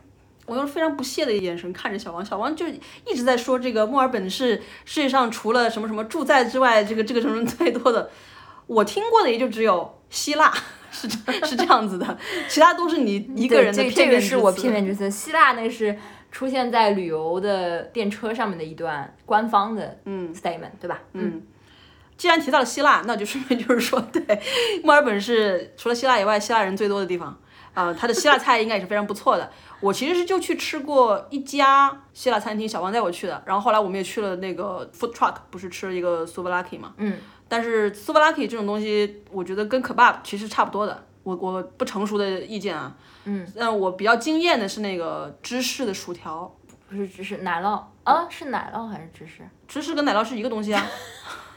[0.46, 8.10] 我用非常不屑的眼神看着小王，小王就一直在说这个墨尔本是世界上除了什么什么住在之外，这个这个城市最多的。
[8.68, 10.54] 我听过的也就只有希腊，
[10.92, 14.30] 是这是这样子的，其他都是你一个人的这这个片面之词。
[14.30, 15.12] 是我片面之词。
[15.12, 15.98] 希腊那是
[16.36, 21.00] 出现在旅游的电车上面的一段官方的嗯 statement，对吧？
[21.14, 21.42] 嗯，
[22.18, 24.22] 既然提到了希腊，那就顺便就是说，对，
[24.84, 27.40] 墨尔本是除了希腊以外，希腊人最多的地方。
[27.74, 29.50] 啊、它的希腊菜应该也是非常不错的。
[29.80, 33.42] 我其实是就去吃过一家希腊餐厅，小王带我去的。
[33.46, 36.94] 然后后来我们也去了那个 food truck，不是吃了一个 souvlaki 嘛？
[36.98, 37.18] 嗯。
[37.48, 41.02] 但是 souvlaki 这种东西，我觉得跟 kebab 其实差不多的。
[41.24, 42.94] 我我不成熟的意见啊。
[43.26, 43.46] 嗯。
[43.56, 46.52] 但我比较惊艳的是那个芝士的薯条，
[46.90, 48.28] 不是芝士奶酪啊？
[48.30, 49.48] 是奶酪还是芝士？
[49.68, 50.86] 芝士跟奶酪是一个东西啊。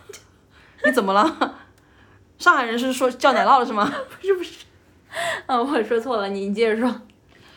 [0.85, 1.55] 你怎么了？
[2.39, 3.85] 上海人是说叫奶酪了是吗？
[4.09, 4.65] 不是不是，
[5.47, 7.01] 啊，我说错了，你你接着说。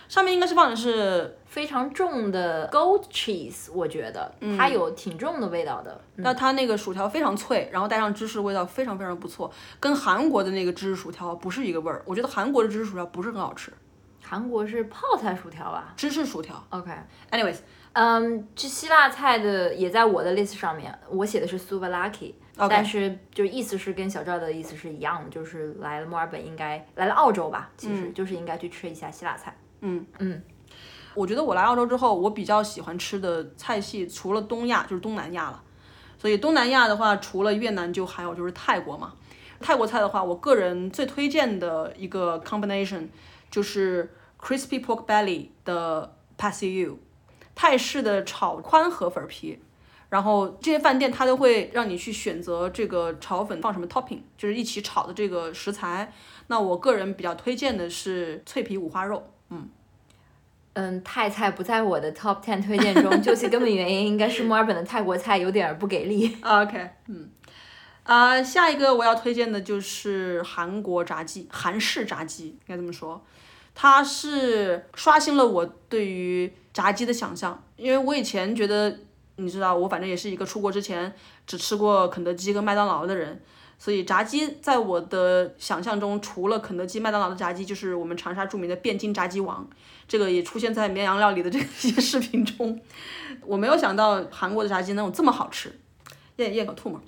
[0.10, 6.02] 上面应该是放的是，非常重的 goat cheese，我觉得它有挺重的味道的。
[6.18, 9.50] 那它那个薯条非常脆，然后带上芝士，味道非常非常不错，
[9.80, 12.04] 跟韩国的那个芝士薯条不是一个味儿。
[12.06, 13.72] 我觉得韩国的芝士薯条不是很好吃，
[14.32, 16.56] 韩国是泡菜薯条吧芝士薯条。
[16.70, 17.58] ？OK，Anyways，
[17.92, 29.54] 嗯，这希腊菜的也在我的 list 上面，我写的是 souvlaki，、OK 但是就意思是跟小赵的意思是一样的，就是来了墨尔本应该来了澳洲吧，其实就是应该去吃一下希腊菜。
[29.82, 30.42] 嗯嗯，
[31.14, 35.62] 我觉得我来澳洲之后，我比较喜欢吃的菜系，除了东亚就是东南亚了。
[36.18, 39.12] 所以东南亚的话，除了越南，就还有就是泰国嘛。
[39.60, 43.10] 泰国菜的话，我个人最推荐的一个 combination
[43.50, 44.10] 就是
[44.42, 46.98] crispy pork belly 的 passiu，
[47.54, 49.60] 泰式的炒宽河粉皮。
[50.10, 56.12] 然后这些饭店它都会让你去选择这个炒粉放什么 topping，就是一起炒的这个食材。
[56.48, 59.32] 那我个人比较推荐的是脆皮五花肉。
[59.52, 59.70] 嗯，
[60.74, 66.36] 嗯泰菜不在我的 top ten 推荐中，究其根本原因应该是墨尔本的泰国菜有点儿不给力。
[66.44, 67.30] OK，嗯，
[68.04, 73.24] 啊、下一个我要推荐的就是韩国炸鸡，韩式炸鸡应该这么说，
[73.74, 79.00] 它是刷新了我对于炸鸡的想象，因为我以前觉得，
[79.38, 81.14] 你知道，我反正也是一个出国之前
[81.48, 83.42] 只吃过肯德基跟麦当劳的人。
[83.80, 89.68] 所以炸鸡在我的想象中，除了肯德基、麦当劳的炸鸡，就是我们长沙著名的汴京炸鸡王，
[90.08, 92.80] 这个也出现在绵阳料理的这个一些视频中。
[93.44, 95.80] 我没有想到韩国的炸鸡能有这么好吃，
[96.36, 97.02] 咽咽口吐沫。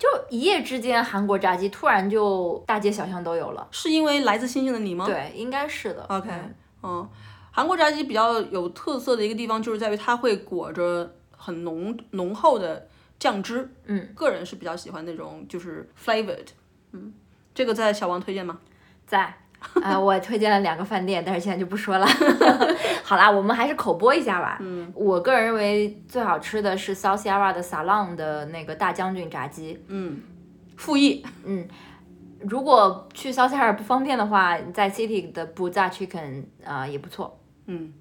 [0.00, 3.68] 就一夜之间，韩国炸鸡突然就大街小巷都有了。
[3.70, 5.04] 是因为来自星星的你吗？
[5.04, 6.02] 对，应该是的。
[6.08, 7.08] OK，嗯嗯，
[7.50, 12.88] 韩国炸鸡比较有特色的一个地方就是在于它会裹着很浓浓厚的
[13.18, 16.46] 酱汁，嗯，个人是比较喜欢那种就是 flavored，
[16.92, 17.12] 嗯，
[17.54, 18.58] 这个在小王推荐吗？
[19.06, 19.36] 在。
[19.82, 22.06] 啊、我推荐了两个饭店，但是现在就不说了。
[23.04, 24.58] 好啦，我们还是口播一下吧。
[24.60, 29.82] 嗯，我个人认为最好吃的是 South Yarra 的 Salon 的那个大将军炸鸡。
[29.88, 30.20] 嗯，
[30.76, 31.24] 复议，
[32.40, 37.38] 如果去 South Yarra 不方便的话，在 City 的 Buza Chicken 啊、也不错。
[37.66, 37.92] 嗯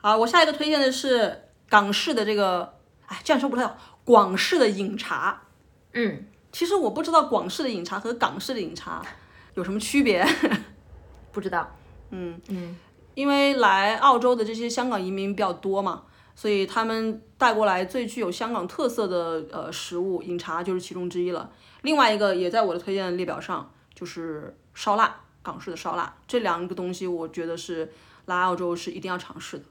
[0.00, 2.74] 好，我下一个推荐的是港式的这个，
[3.06, 5.40] 哎，这样说不太好，广式的饮茶。
[5.94, 9.02] 嗯，其实我不知道广式的饮茶和港式的饮茶
[9.58, 10.24] 有什么区别。
[11.32, 11.68] 不知道。
[12.10, 12.40] 嗯
[13.14, 16.04] 因为来澳洲的这些香港移民比较多嘛，
[16.36, 21.50] 所以他们带过来最具有香港特色的呃食物，饮茶就是其中之一了。
[21.82, 27.92] 另外一个也在我的推荐列表上，就是烧腊，港式的烧腊，这两个东西我觉得是
[28.26, 29.64] 来澳洲是一定要尝试的。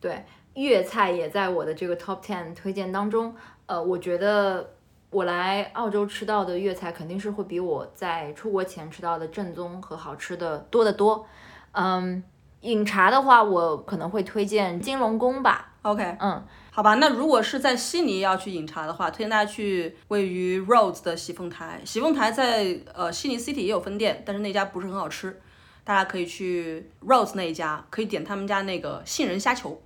[0.00, 0.24] 对，
[0.54, 3.36] 粤菜也在我的这个 Top Ten 推荐当中。
[3.66, 4.75] 呃，我觉得
[5.10, 11.26] 我来澳洲吃到的粤菜肯定是会比我在出国前吃到的正宗和好吃的多得多。
[11.72, 12.22] 嗯，
[12.62, 15.72] 饮茶的话，我可能会推荐金龙宫吧。
[15.82, 21.80] OK，嗯，好吧，那如果是在悉尼要去饮茶的话，推荐大家去位于 Rhodes 的喜凤台。
[21.84, 25.40] 喜凤台在呃悉尼 City 也有分店，但是那家不是很好吃，
[25.84, 29.80] 大家可以去 Rhodes 那一家，可以点他们家那个杏仁虾球。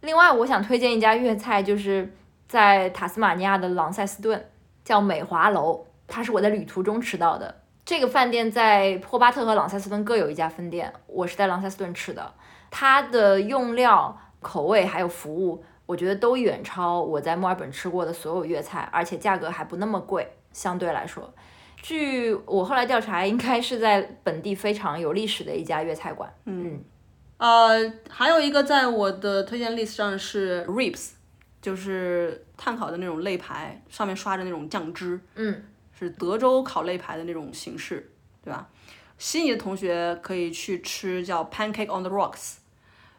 [0.00, 2.12] 另外，我想推荐一家粤菜，就是
[2.50, 4.44] 在塔斯马尼亚的朗塞斯顿。
[4.82, 7.54] 叫美华楼，它是我在旅途中吃到的。
[7.84, 12.32] 这个饭店在霍巴特和朗塞斯顿各有一家分店，我是在朗塞斯顿吃的。
[12.70, 21.32] 它的用料、口味还有服务，我觉得都远超我在墨尔本吃过的所有粤菜，而且价格还不那么贵，相对来说。
[21.82, 26.32] 据我后来调查，应该是在本地非常有历史的一家粤菜馆。
[26.46, 26.82] 嗯，
[27.36, 31.10] 呃，还有一个在我的推荐 list 上是 ribs，
[31.60, 35.20] 就是炭烤的那种肋排，上面刷着那种酱汁。
[35.34, 35.62] 嗯，
[35.98, 38.10] 是德州烤肋排的那种形式，
[38.44, 38.68] 对吧？
[39.18, 42.56] 悉尼的同学可以去吃叫 Pancake on the Rocks。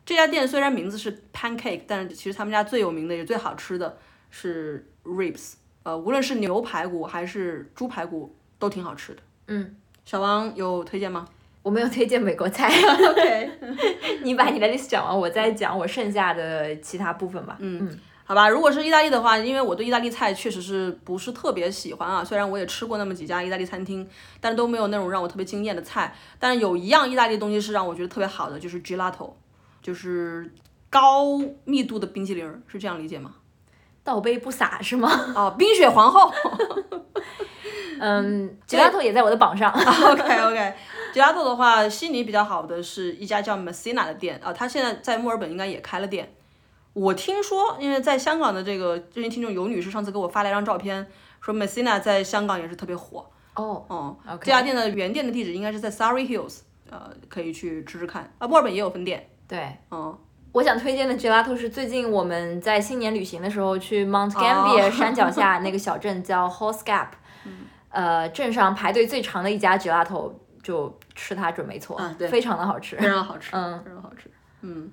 [0.05, 3.97] 这家店虽然名字是 Pancake，但是其实他们家最有名的也最好吃的
[4.29, 5.53] 是 ribs。
[5.83, 8.35] 呃，无论是牛排骨还是猪排骨。
[8.61, 9.21] 都挺好吃的。
[9.47, 9.75] 嗯，
[10.05, 11.27] 小王有推荐吗？
[11.63, 12.69] 我没有推荐美国菜。
[13.09, 13.51] OK，
[14.21, 17.57] 你把你的 list 讲完，我再讲我剩下的其他部分吧。
[17.59, 17.99] 嗯嗯，
[18.31, 18.47] 好吧。
[18.47, 22.23] 如果是意大利的话，因为我对意大利菜确实是不是特别喜欢啊。
[22.23, 24.07] 虽然我也吃过那么几家意大利餐厅，
[24.39, 26.15] 但都没有那种让我特别惊艳的菜。
[26.39, 29.33] 但是有一样意大利东西是让我觉得特别好的，就是 gelato，
[29.81, 30.49] 就是
[30.89, 33.35] 高密度的冰淇淋，是这样理解吗？
[34.01, 35.11] 倒杯不洒是吗？
[35.35, 36.31] 哦，冰雪皇后。
[37.99, 39.69] 嗯，gelato 也在我的榜上。
[39.75, 46.33] OK OK，gelato 的话，悉尼比较好的是一家叫 Messina 的店啊，他现在在墨尔本应该也开了店。
[46.93, 51.05] 我听说，因为在香港的这个这位听众尤女士上次给我发了一张照片，
[51.39, 53.25] 说 Messina 在香港也是特别火。
[53.55, 58.31] 哦哦这家店的原店的地址应该是在 Surrey Hills，呃，可以去吃吃看。
[58.37, 59.29] 啊，墨尔本也有分店。
[59.47, 60.17] 对，嗯，
[60.53, 67.07] 我想推荐的 gelato 是最近我们在新年旅行的时候去 Mount Gambier 山脚下 那个小镇叫 Horse Gap。
[67.89, 70.31] 呃，镇上排队最长的一家 gelato
[70.63, 74.31] 就吃它准没错，对，非常的好吃， 非常好吃，嗯，非常好吃，
[74.61, 74.89] 嗯，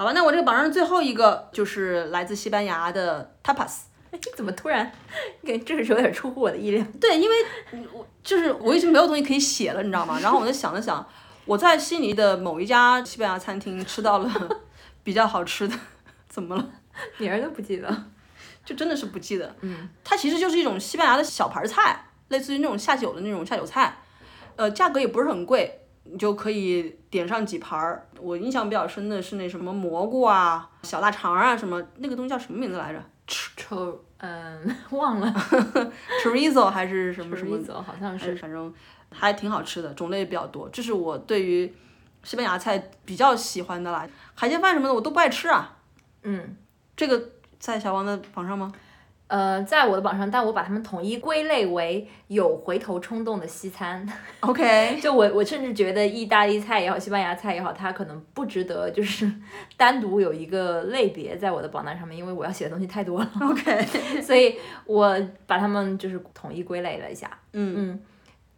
[0.00, 3.80] 好吧，那我这个榜上最后一个就是来自西班牙的 tapas，
[4.34, 4.90] 怎么突然，
[5.44, 7.36] 感觉这个时候有点出乎我的意料， 对，因为
[7.92, 10.18] 我就是我已经没有东西可以写了，你知道吗？
[10.22, 11.06] 然后我就想了想，
[11.44, 14.58] 我在悉尼的某一家西班牙餐厅吃到了
[15.04, 15.78] 比较好吃的，
[16.30, 16.66] 怎么了？
[17.18, 18.04] 名儿都不记得，
[18.64, 22.06] 就真的是不记得，嗯，它其实就是一种西班牙的小盘菜。
[22.28, 23.98] 类似于那种下酒的那种下酒菜，
[24.54, 28.06] 呃，价格也不是很贵，你就可以点上几盘儿。
[28.20, 33.02] 我印象比较深的是那什么蘑菇啊、小腊肠啊，什么那个东西叫什么名字来着？
[33.56, 35.32] 抽，嗯， 忘了，
[36.24, 38.72] chorizo 还是什么什么？chorizo 好像是，反正
[39.12, 40.68] 还挺好吃的，种类也比较多。
[40.70, 41.72] 这是我对于
[42.24, 44.08] 西班牙菜比较喜欢的啦。
[44.34, 45.76] 海鲜饭什么的我都不爱吃啊。
[46.22, 46.56] 嗯，
[46.96, 47.30] 这个
[47.60, 48.72] 在小王的榜上吗？
[49.30, 54.04] 呃，在我的榜上，但我把它们统一归类为有回头冲动的西餐。
[54.40, 59.32] OK， 就我我甚至觉得意大利菜也好，西班牙菜也好，它可能不值得就是
[59.78, 63.30] 单独有一个类别在我的榜单上面，因为我要写的东西太多了。
[63.40, 63.86] OK，
[64.20, 65.16] 所以我
[65.46, 67.30] 把它们就是统一归类了一下。
[67.52, 68.00] 嗯嗯，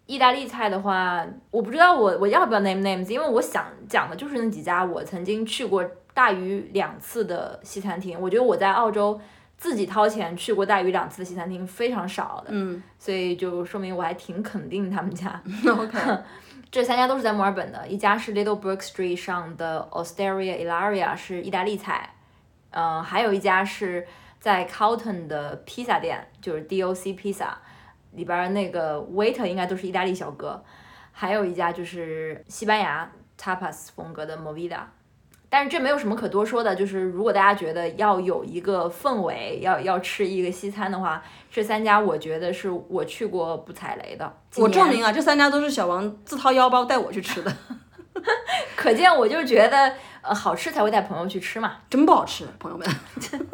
[0.06, 8.18] 意大利菜的话，我不知道我我要不要 name names，因为我想讲的就是那几家我曾经去过大于两次的西餐厅。
[8.18, 9.20] 我觉得我在澳洲。
[9.62, 15.40] 自己掏钱去过大鱼两次的西餐厅非常少的，嗯，所以就说明我还挺肯定他们家。
[15.64, 15.96] OK，
[16.68, 22.10] 这三家都是在墨尔本的，一家是 Little Brook Street 上的 Osteria Ilaria 是意大利菜，
[22.70, 24.04] 嗯，还有一家是
[24.40, 27.56] 在 Carlton 的披萨店，就是 DOC 披萨
[28.10, 30.60] 里边那个 waiter 应该都是意大利小哥，
[31.12, 33.08] 还有一家就是西班牙
[33.40, 34.80] tapas 风格的 Movida。
[35.53, 44.34] 但是这没有什么可多说的，就是如果大家觉得要有一个氛围，要要吃一个西餐的话，这三家我觉得是我去过不踩雷的。
[44.57, 47.55] 我证明啊，这三家都是小王自掏腰包带我去吃的，
[48.74, 49.92] 可见我就觉得
[50.22, 51.76] 呃好吃才会带朋友去吃嘛。
[51.90, 52.88] 真不好吃，朋友们。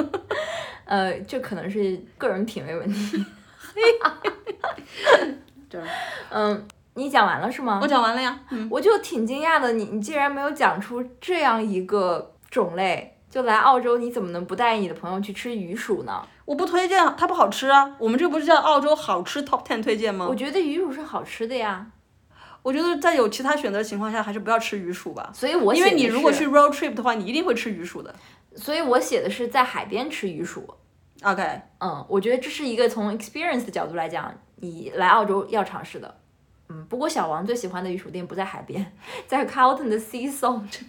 [0.86, 3.24] 呃，这可能是个人品味问题。
[5.68, 5.82] 这，
[6.30, 6.64] 嗯。
[6.98, 7.78] 你讲完了是吗？
[7.80, 16.26] 我讲完了呀，我就挺惊讶的，你你竟然没有讲出这样一个种类，就来澳洲你怎么能不带你的朋友去吃鱼薯呢？
[16.44, 17.94] 我不推荐，它不好吃啊。
[18.00, 20.26] 我们这不是叫澳洲好吃 Top Ten 推荐吗？
[20.28, 21.86] 我觉得鱼薯是好吃的呀。
[22.62, 25.30] 我觉得在有其他选择的情况下，还是不要吃鱼薯吧。
[25.32, 28.12] 所以我因为你如果去 road trip 的话，你一定会吃鱼薯的。
[28.56, 30.68] 所以我写的是在海边吃鱼薯。
[31.22, 31.42] OK，
[31.78, 36.12] 嗯，我觉得这是一个从 experience 的角度来讲，你来澳洲要尝试的。
[36.70, 38.92] 嗯，不过小王最喜欢的鱼薯店不在海边，
[39.26, 40.80] 在 Carlton 的 Sea Salt，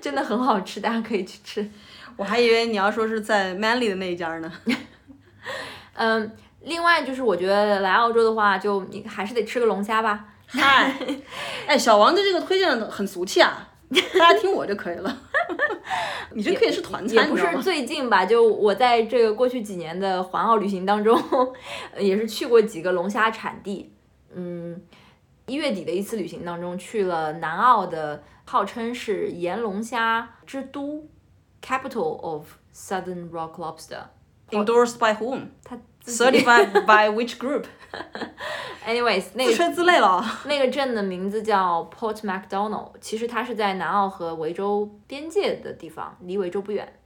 [0.00, 1.70] 真的很好吃，大家可以去吃。
[2.16, 4.52] 我还以为你要说是在 Manly 的那一家呢。
[5.94, 10.26] 嗯，另外就是我觉得来澳洲的话，就你还是得吃个龙虾吧。
[10.46, 10.94] 嗨，
[11.66, 13.68] 哎，小王的这个推荐很俗气啊，
[14.18, 15.20] 大家听我就可以了。
[16.34, 21.16] 你这可以是团也餐，不是最近吧，就我在这个过去几年的环澳旅行当中，
[21.98, 23.92] 也是去过几个龙虾产地。
[24.36, 24.80] 嗯，
[25.46, 31.06] 一月底的一次旅行当中，去了南澳的，号称是盐龙虾之都
[31.62, 34.04] （capital of Southern Rock Lobster）。
[34.50, 35.48] endorsed by whom?
[35.62, 37.64] 它自己 Certified by which group?
[38.86, 40.24] anyways 那个自吹自擂了。
[40.46, 47.00] 那个镇的名字叫 Port Macdonald，其实它是在南澳和维州边界的地方，离维州不远。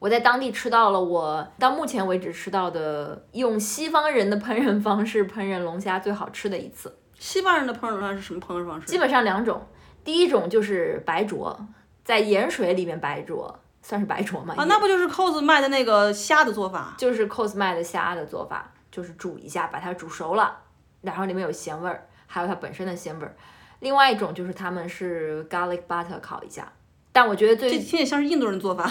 [0.00, 6.98] 我在当地吃到了我到目前为止吃到的用西方人的烹饪方式烹饪龙虾最好吃的一次。
[7.18, 8.86] 西方人的烹饪方式是什么烹饪方式？
[8.86, 9.66] 基本上两种，
[10.04, 11.58] 第一种就是白灼，
[12.04, 14.54] 在盐水里面白灼，算是白灼嘛？
[14.56, 16.94] 啊，那不就是 cos 卖的那个虾的做法？
[16.96, 20.56] 就是 cos 卖的虾的做法，就是煮一下，把它煮熟了，
[21.02, 23.34] 然后里面有咸味儿，还有它本身的鲜味儿。
[23.80, 26.72] 另外一种就是他们是 garlic butter 烤一下，
[27.12, 28.90] 但我觉得最这听起来像是印度人做法。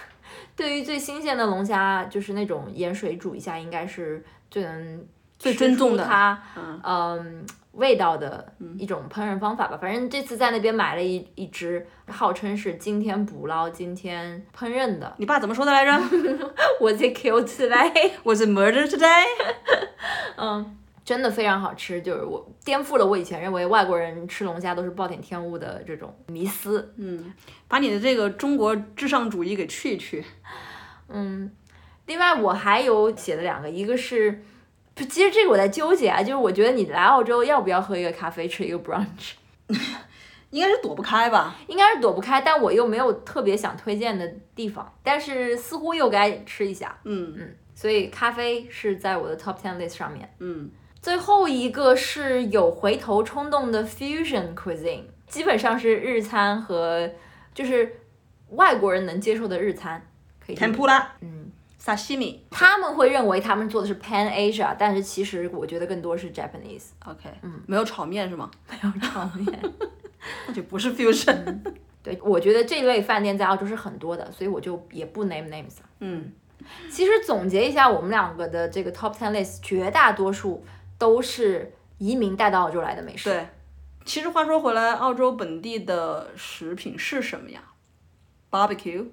[0.56, 5.06] 对于最新鲜的龙虾，就是那种盐水煮一下，应该是最能
[5.38, 9.78] 最尊重的它嗯嗯味道的一种烹饪方法吧。
[9.80, 15.14] 反正这次在那边买了一一只，号称是今天捕捞、今天烹饪的。
[15.18, 15.92] 你爸怎么说的来着
[16.80, 19.24] Was it killed today？？Was it murdered today？
[20.36, 26.92] 嗯，真的非常好吃，就是我颠覆了我以前认为外国人吃龙虾都是暴殄天物的这种迷思。
[26.96, 27.32] 嗯
[27.68, 30.24] 把你的这个中国至上主义给去一去。
[31.08, 31.50] 嗯，
[32.06, 34.42] 另外我还有写的两个，一个是，不
[34.96, 39.32] 其实这个我在纠结啊，就是我觉得你来澳洲要不要喝一个咖啡，吃一个 brunch，
[40.50, 41.56] 应该是躲不开吧？
[41.66, 50.28] 应该是躲不开，但我又没有特别想推荐的地方，但是似乎又该吃一下，嗯嗯，所以咖啡是在我的 top ten list 上面。
[50.40, 50.70] 嗯，
[51.00, 57.10] 最后一个是有回头冲动的 fusion cuisine，基本上是日餐和
[57.54, 58.00] 就是
[58.50, 60.06] 外国人能接受的日餐，
[60.44, 60.56] 可以
[61.22, 61.41] 嗯，
[61.84, 62.46] 沙西米。
[62.48, 68.48] 他们会认为他们做的是 Pan Asia，但是其实我觉得更多是 Japanese，OK，嗯，没有炒面是吗？
[68.70, 69.60] 没有炒面。
[70.46, 71.58] 那就不是 fusion。
[72.04, 75.88] 对，我觉得这类饭店在澳洲是很多的，所以我就也不 name names 了。
[75.98, 76.32] 嗯，
[76.88, 80.64] 其实总结一下，我们两个的这个 top ten list，绝大多数
[80.96, 83.28] 都是移民带到澳洲来的美食。
[83.28, 83.48] 对。
[84.04, 87.60] 其实话说回来，澳洲本地的食品是什么呀
[88.50, 89.08] ？barbecue。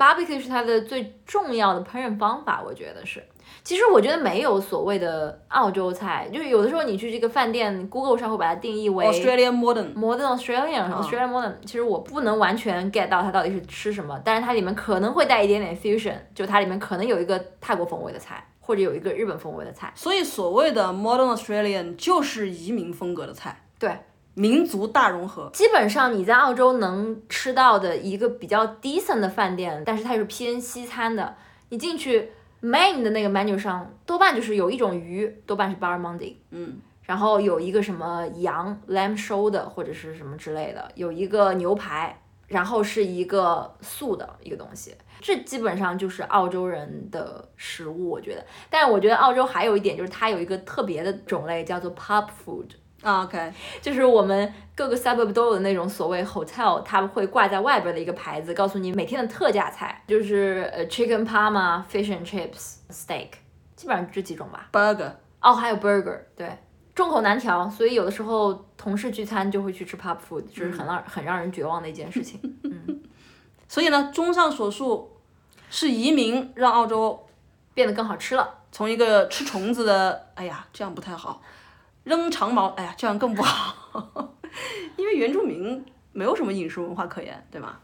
[0.00, 3.22] Barbecue 是它的最重要的烹饪方法，我觉得是。
[3.62, 9.92] 其实我觉得没有所谓的澳洲菜，就是有的时候你去这个饭店，Google 上会把它定义为 Australian modern。
[9.92, 11.52] modern Australian、Australian modern。
[11.66, 19.92] 其实我不能完全 get 到它到底是吃什么，但是它里面可能会带一点点 fusion，就它里面可能有一个泰国风味的菜，或者有一个日本风味的菜。
[19.94, 23.98] 所以所谓的 modern Australian 就是移民风格的菜，对，
[24.40, 25.50] 民族大融合。
[25.52, 31.36] 基本上你在澳洲能吃到的一个比较 decent 的饭店，但是它是偏西餐的，
[31.68, 32.30] 你进去
[32.62, 44.94] main 的那个 menu 上，多半就是有一种鱼，多半是 barramundi，嗯，然后有一个什么羊 lamb shoulder 或者是什么之类的，有一个牛排，然后是一个素的一个东西。
[45.20, 48.42] 这基本上就是澳洲人的食物，我觉得。
[48.70, 52.64] 但是我觉得澳洲还有一点就是它有一个特别的种类，叫做 pub food。
[53.02, 63.30] 啊，OK，就是我们各个 suburb 都有的那种所谓 hotel，它会挂在外边的一个牌子，告诉你每天的特价菜，就是呃 chicken parma、fish and chips、steak，
[63.74, 64.68] 基本上这几种吧。
[64.72, 65.12] burger。
[65.40, 66.58] 哦，还有 burger，对，
[66.94, 72.38] 众口难调，所以有的时候同事聚餐就会去吃 pub food，就是很让、很让人绝望的一件事情。
[72.64, 73.00] 嗯
[73.66, 75.16] 所以呢，综上所述，
[75.70, 77.26] 是移民让澳洲
[77.72, 78.58] 变得更好吃了。
[78.72, 81.40] 从一个吃虫子的，哎呀，这样不太好；
[82.04, 84.34] 扔长矛，哎呀，这样更不好。
[84.96, 87.76] 因为原住民没有什么饮食文化可言，对吗？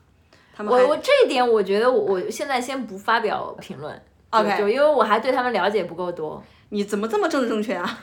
[0.54, 3.94] 他们我我这一点，我觉得我我现在先不发表评论。
[4.32, 6.42] 就 OK 就因为我还对他们了解不够多。
[6.70, 7.98] 你怎么这么政治正确啊？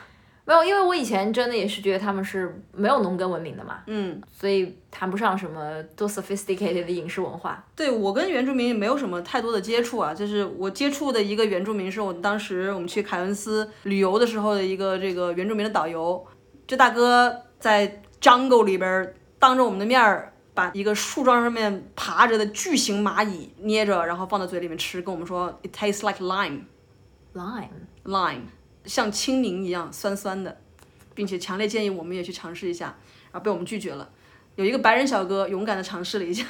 [0.46, 7.64] 没有，因为我以前真的也是觉得他们是没有农耕文明的嘛，嗯，所以谈不上什么多 sophisticated 的饮食文化。
[7.76, 16.26] 对我跟原住民也没有什么太多的接触啊，就是我接触的一个原住民是我当时我们去凯恩斯旅游的时候的一个这个原住民的导游，
[16.68, 26.64] 这大哥在 jungle 里边儿当着我们的面儿把一个树桩上面爬着的巨型蚂蚁捏着，然后放到嘴里面吃，跟我们说 it tastes like lime
[27.34, 28.41] Lime，lime，
[28.86, 30.58] 像青柠一样酸酸的，
[31.14, 32.96] 并且强烈建议我们也去尝试一下，
[33.32, 34.10] 然后被我们拒绝了。
[34.56, 36.46] 有一个白人小哥勇敢的尝试了一下，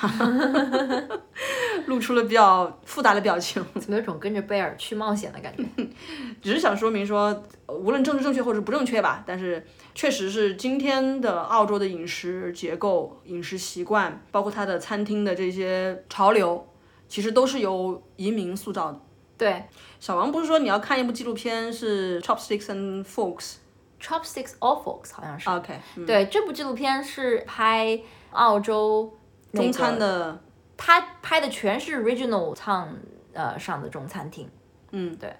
[1.88, 3.64] 露出了比较复杂的表情。
[3.80, 5.64] 怎么有种跟着贝尔去冒险的感觉？
[6.44, 9.66] 只是想说明说，呃无论政治正确或者不正确吧，但是
[9.96, 16.68] 确实是今天的澳洲的饮食结构、饮食习惯，包括它的餐厅的这些潮流，
[17.08, 19.00] 其实都是由移民塑造的。
[19.38, 19.64] 对
[20.04, 25.50] 小王不是说你要看一部纪录片是 Chopsticks and Forks？，Chopsticks or Forks 好像是。
[25.50, 27.98] OK，、嗯、对，这部纪录片是拍
[28.32, 29.18] 澳洲、
[29.52, 30.38] 那个中餐的，
[30.76, 32.90] 他拍的全是 Regional Town
[33.32, 34.50] 呃上的中餐厅，
[34.92, 35.34] 嗯，对，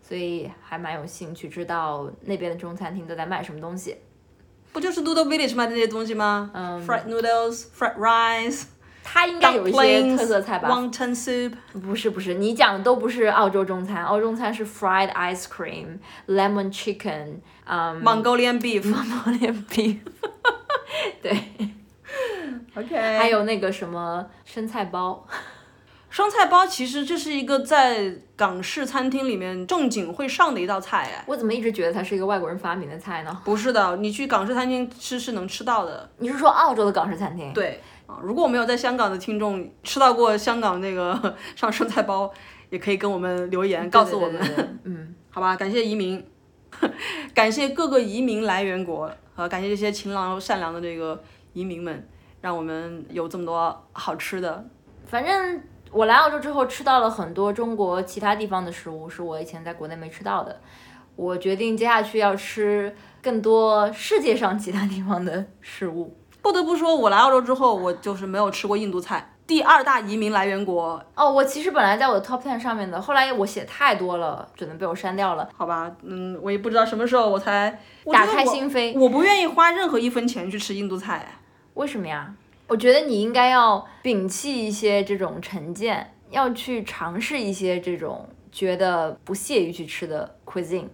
[0.00, 3.94] 所以还蛮有兴趣知道那边的中餐厅都在卖什么东西。
[4.72, 6.50] 不就是 Noodle Village 卖的那些东西吗？
[6.54, 8.62] 嗯，fried noodles, fried rice,
[9.10, 11.52] 它应该有一些特色菜吧？wonton soup。
[11.80, 19.96] 不是不是，你讲的都不是澳洲中餐，澳洲中餐是 fried ice cream、lemon chicken，嗯 Mongolian beef，，Mongolian beef，
[21.22, 21.42] 对
[22.74, 25.26] ，OK，还有那个什么生菜包，
[26.10, 31.24] 生菜包，其实这是一个在港式餐厅里面正经会上的一道菜哎。
[31.26, 33.40] 我怎么一直觉得它是一个外国人发明的菜呢？
[33.44, 36.10] 不是的，你去港式餐厅吃是能吃到的。
[36.18, 37.52] 你是说澳洲的港式餐厅？
[37.54, 42.32] 对啊，如果我没有在香港的听众吃到过香港那个 上生菜包，
[42.70, 44.38] 也可以跟我们留言告诉我们。
[44.38, 46.26] 对对对 对嗯，好吧，感谢移民，
[47.34, 52.08] 感谢各个移民来源国，呃，感谢这些勤劳又善良的这个移民们，
[52.40, 54.66] 让我们有这么多好吃的。
[55.04, 60.58] 反正我来澳洲之后吃到了很多中国其他地方的食物，是我以前在国内没吃到的。
[61.14, 66.16] 我决定接下去要吃更多世界上其他地方的食物。
[66.40, 69.34] 不得不说，我来澳洲之后，我就是没有吃过印度菜。
[69.46, 75.48] 第二大移民来源国，哦，我其实本来在我的 top ten 上面的，后来我写太多了，只能被我删掉了。
[75.56, 81.40] 好吧，嗯，我也不知道什么时候我才我打开心扉，我不愿意花任何一分钱去吃印度菜。
[81.74, 82.34] 为什么呀？
[82.66, 90.88] 我觉得你应该要摒弃一些这种成见，要去尝试一些这种觉得不屑于去吃的 cuisine。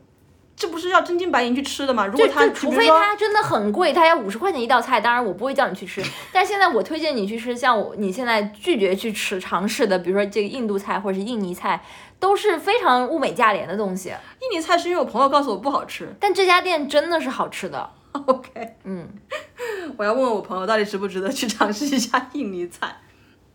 [0.56, 2.06] 这不是要真金白银去吃的吗？
[2.06, 6.02] 如果他除非比如说它真的很贵，它要五十块钱一道菜，当然我不会叫你去吃。
[6.32, 11.82] 但是现在我推荐你去吃，像我你现在拒绝去吃尝试的，比如说这个印度菜或者是印尼菜，
[12.20, 14.10] 都是非常物美价廉的东西。
[14.40, 16.14] 印尼菜是因为我朋友告诉我不好吃。
[16.20, 19.08] 但这家店真的是好吃的， OK，嗯，
[19.98, 22.96] 我要问问我朋友到底值不值得去尝试一下印尼菜。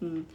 [0.01, 0.25] 嗯，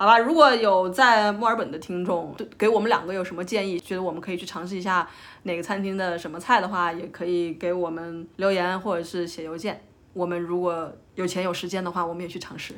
[0.00, 5.06] 好吧，如果有在墨尔本的听众对给我们两个有什么建议，觉得我们可以去尝试一下
[5.42, 9.84] 哪个餐厅的什么菜的话，也可以给我们留言或者是写邮件。
[10.14, 12.72] 我们如果有钱有时间的话，我们也去尝试。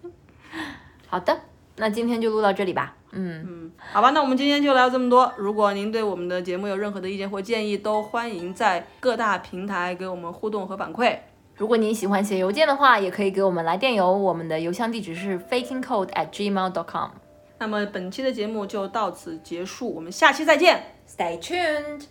[1.08, 1.40] 好的，
[1.76, 2.94] 那今天就录到这里吧。
[3.12, 5.32] 嗯嗯，好吧，那我们今天就聊这么多。
[5.38, 11.16] 如果您对我们的节目有任何的意见或建议，都欢迎在各大平台给我们互动和反馈。
[11.60, 17.10] 如果您喜欢写邮件的话，也可以给我们来电邮，我们的邮箱地址是 fakingcode at gmail dot com。
[17.58, 20.82] 那么本期的节目就到此结束，我们下期再见。
[21.06, 22.04] Stay tuned。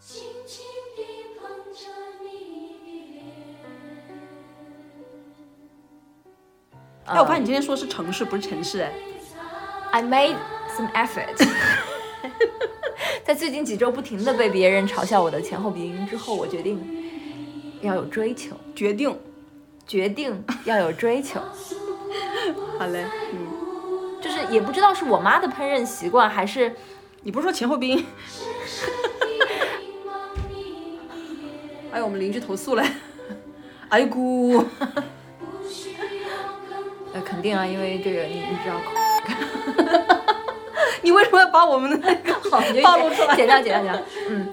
[0.00, 0.64] 轻轻
[0.96, 1.04] 地
[1.38, 1.86] 捧着
[2.20, 3.22] 你的脸。
[7.04, 8.92] 哎，我发现你今天说的是城市，不是城市，哎。
[9.92, 10.34] I made
[10.76, 11.48] some effort。
[13.22, 16.84] 在最近几周不停的被别人嘲笑我的前后鼻音之后，我决定
[17.82, 19.18] 要有追求，决定。
[19.86, 21.40] 决定要有追求。
[22.78, 26.76] 好嘞，嗯，就是也不知道是我妈的烹饪习惯，还是
[27.22, 28.06] 你不是说前后鼻
[31.90, 32.84] 哎呦，我们邻居投诉了。
[33.90, 34.64] 哎姑，
[37.12, 38.80] 呃肯定啊，因为这个你你知道，
[41.02, 44.02] 你为什么要把我们的那个好，暴露出来剪掉剪掉剪掉。
[44.28, 44.48] 嗯，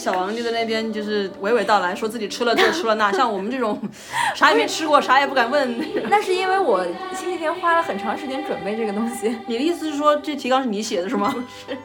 [0.00, 3.78] 小王就在那边就是娓娓道来说自己吃了这吃了那， 像我们这种
[4.34, 5.76] 啥也没吃过，啥也不敢问。
[6.08, 6.82] 那是因为我
[7.14, 9.36] 星期天花了很长时间准备这个东西。
[9.46, 11.30] 你的意思是说这提纲是你写的是吗？
[11.30, 11.78] 不是。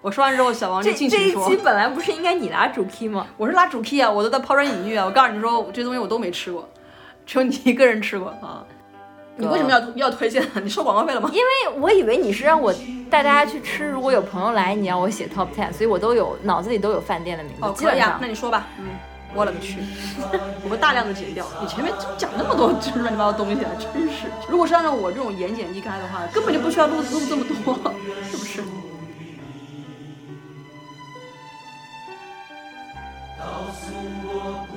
[0.00, 1.62] 我说完之后，小王就这这尽情说一期。
[1.64, 3.26] 本来不是应该你拉主 key 吗？
[3.36, 5.04] 我是拉主 key 啊，我都在抛砖引玉啊。
[5.04, 6.68] 我告诉你说，这东西我都没吃过，
[7.26, 8.64] 只有你一个人吃过啊。
[9.38, 10.42] 你为什么要要推荐？
[10.62, 11.30] 你收广告费了吗？
[11.32, 12.72] 因为我以为你是让我
[13.10, 18.66] 带大家去吃，如果有朋友来，你让我写 top ten，所以我都有脑子里都有饭店的名字，哦，可以啊基本上，那你说吧。
[18.78, 18.86] 嗯，
[19.34, 19.78] 我勒个去，
[20.64, 21.44] 我会大量的剪掉。
[21.60, 24.26] 你前面讲那么多就是乱七八糟东西啊，真是。
[24.48, 27.74] 如果是按照我这种言简意赅的话，根本就不需要录录这么多，
[28.30, 28.62] 是不是？
[33.38, 33.92] 告诉
[34.24, 34.74] 我不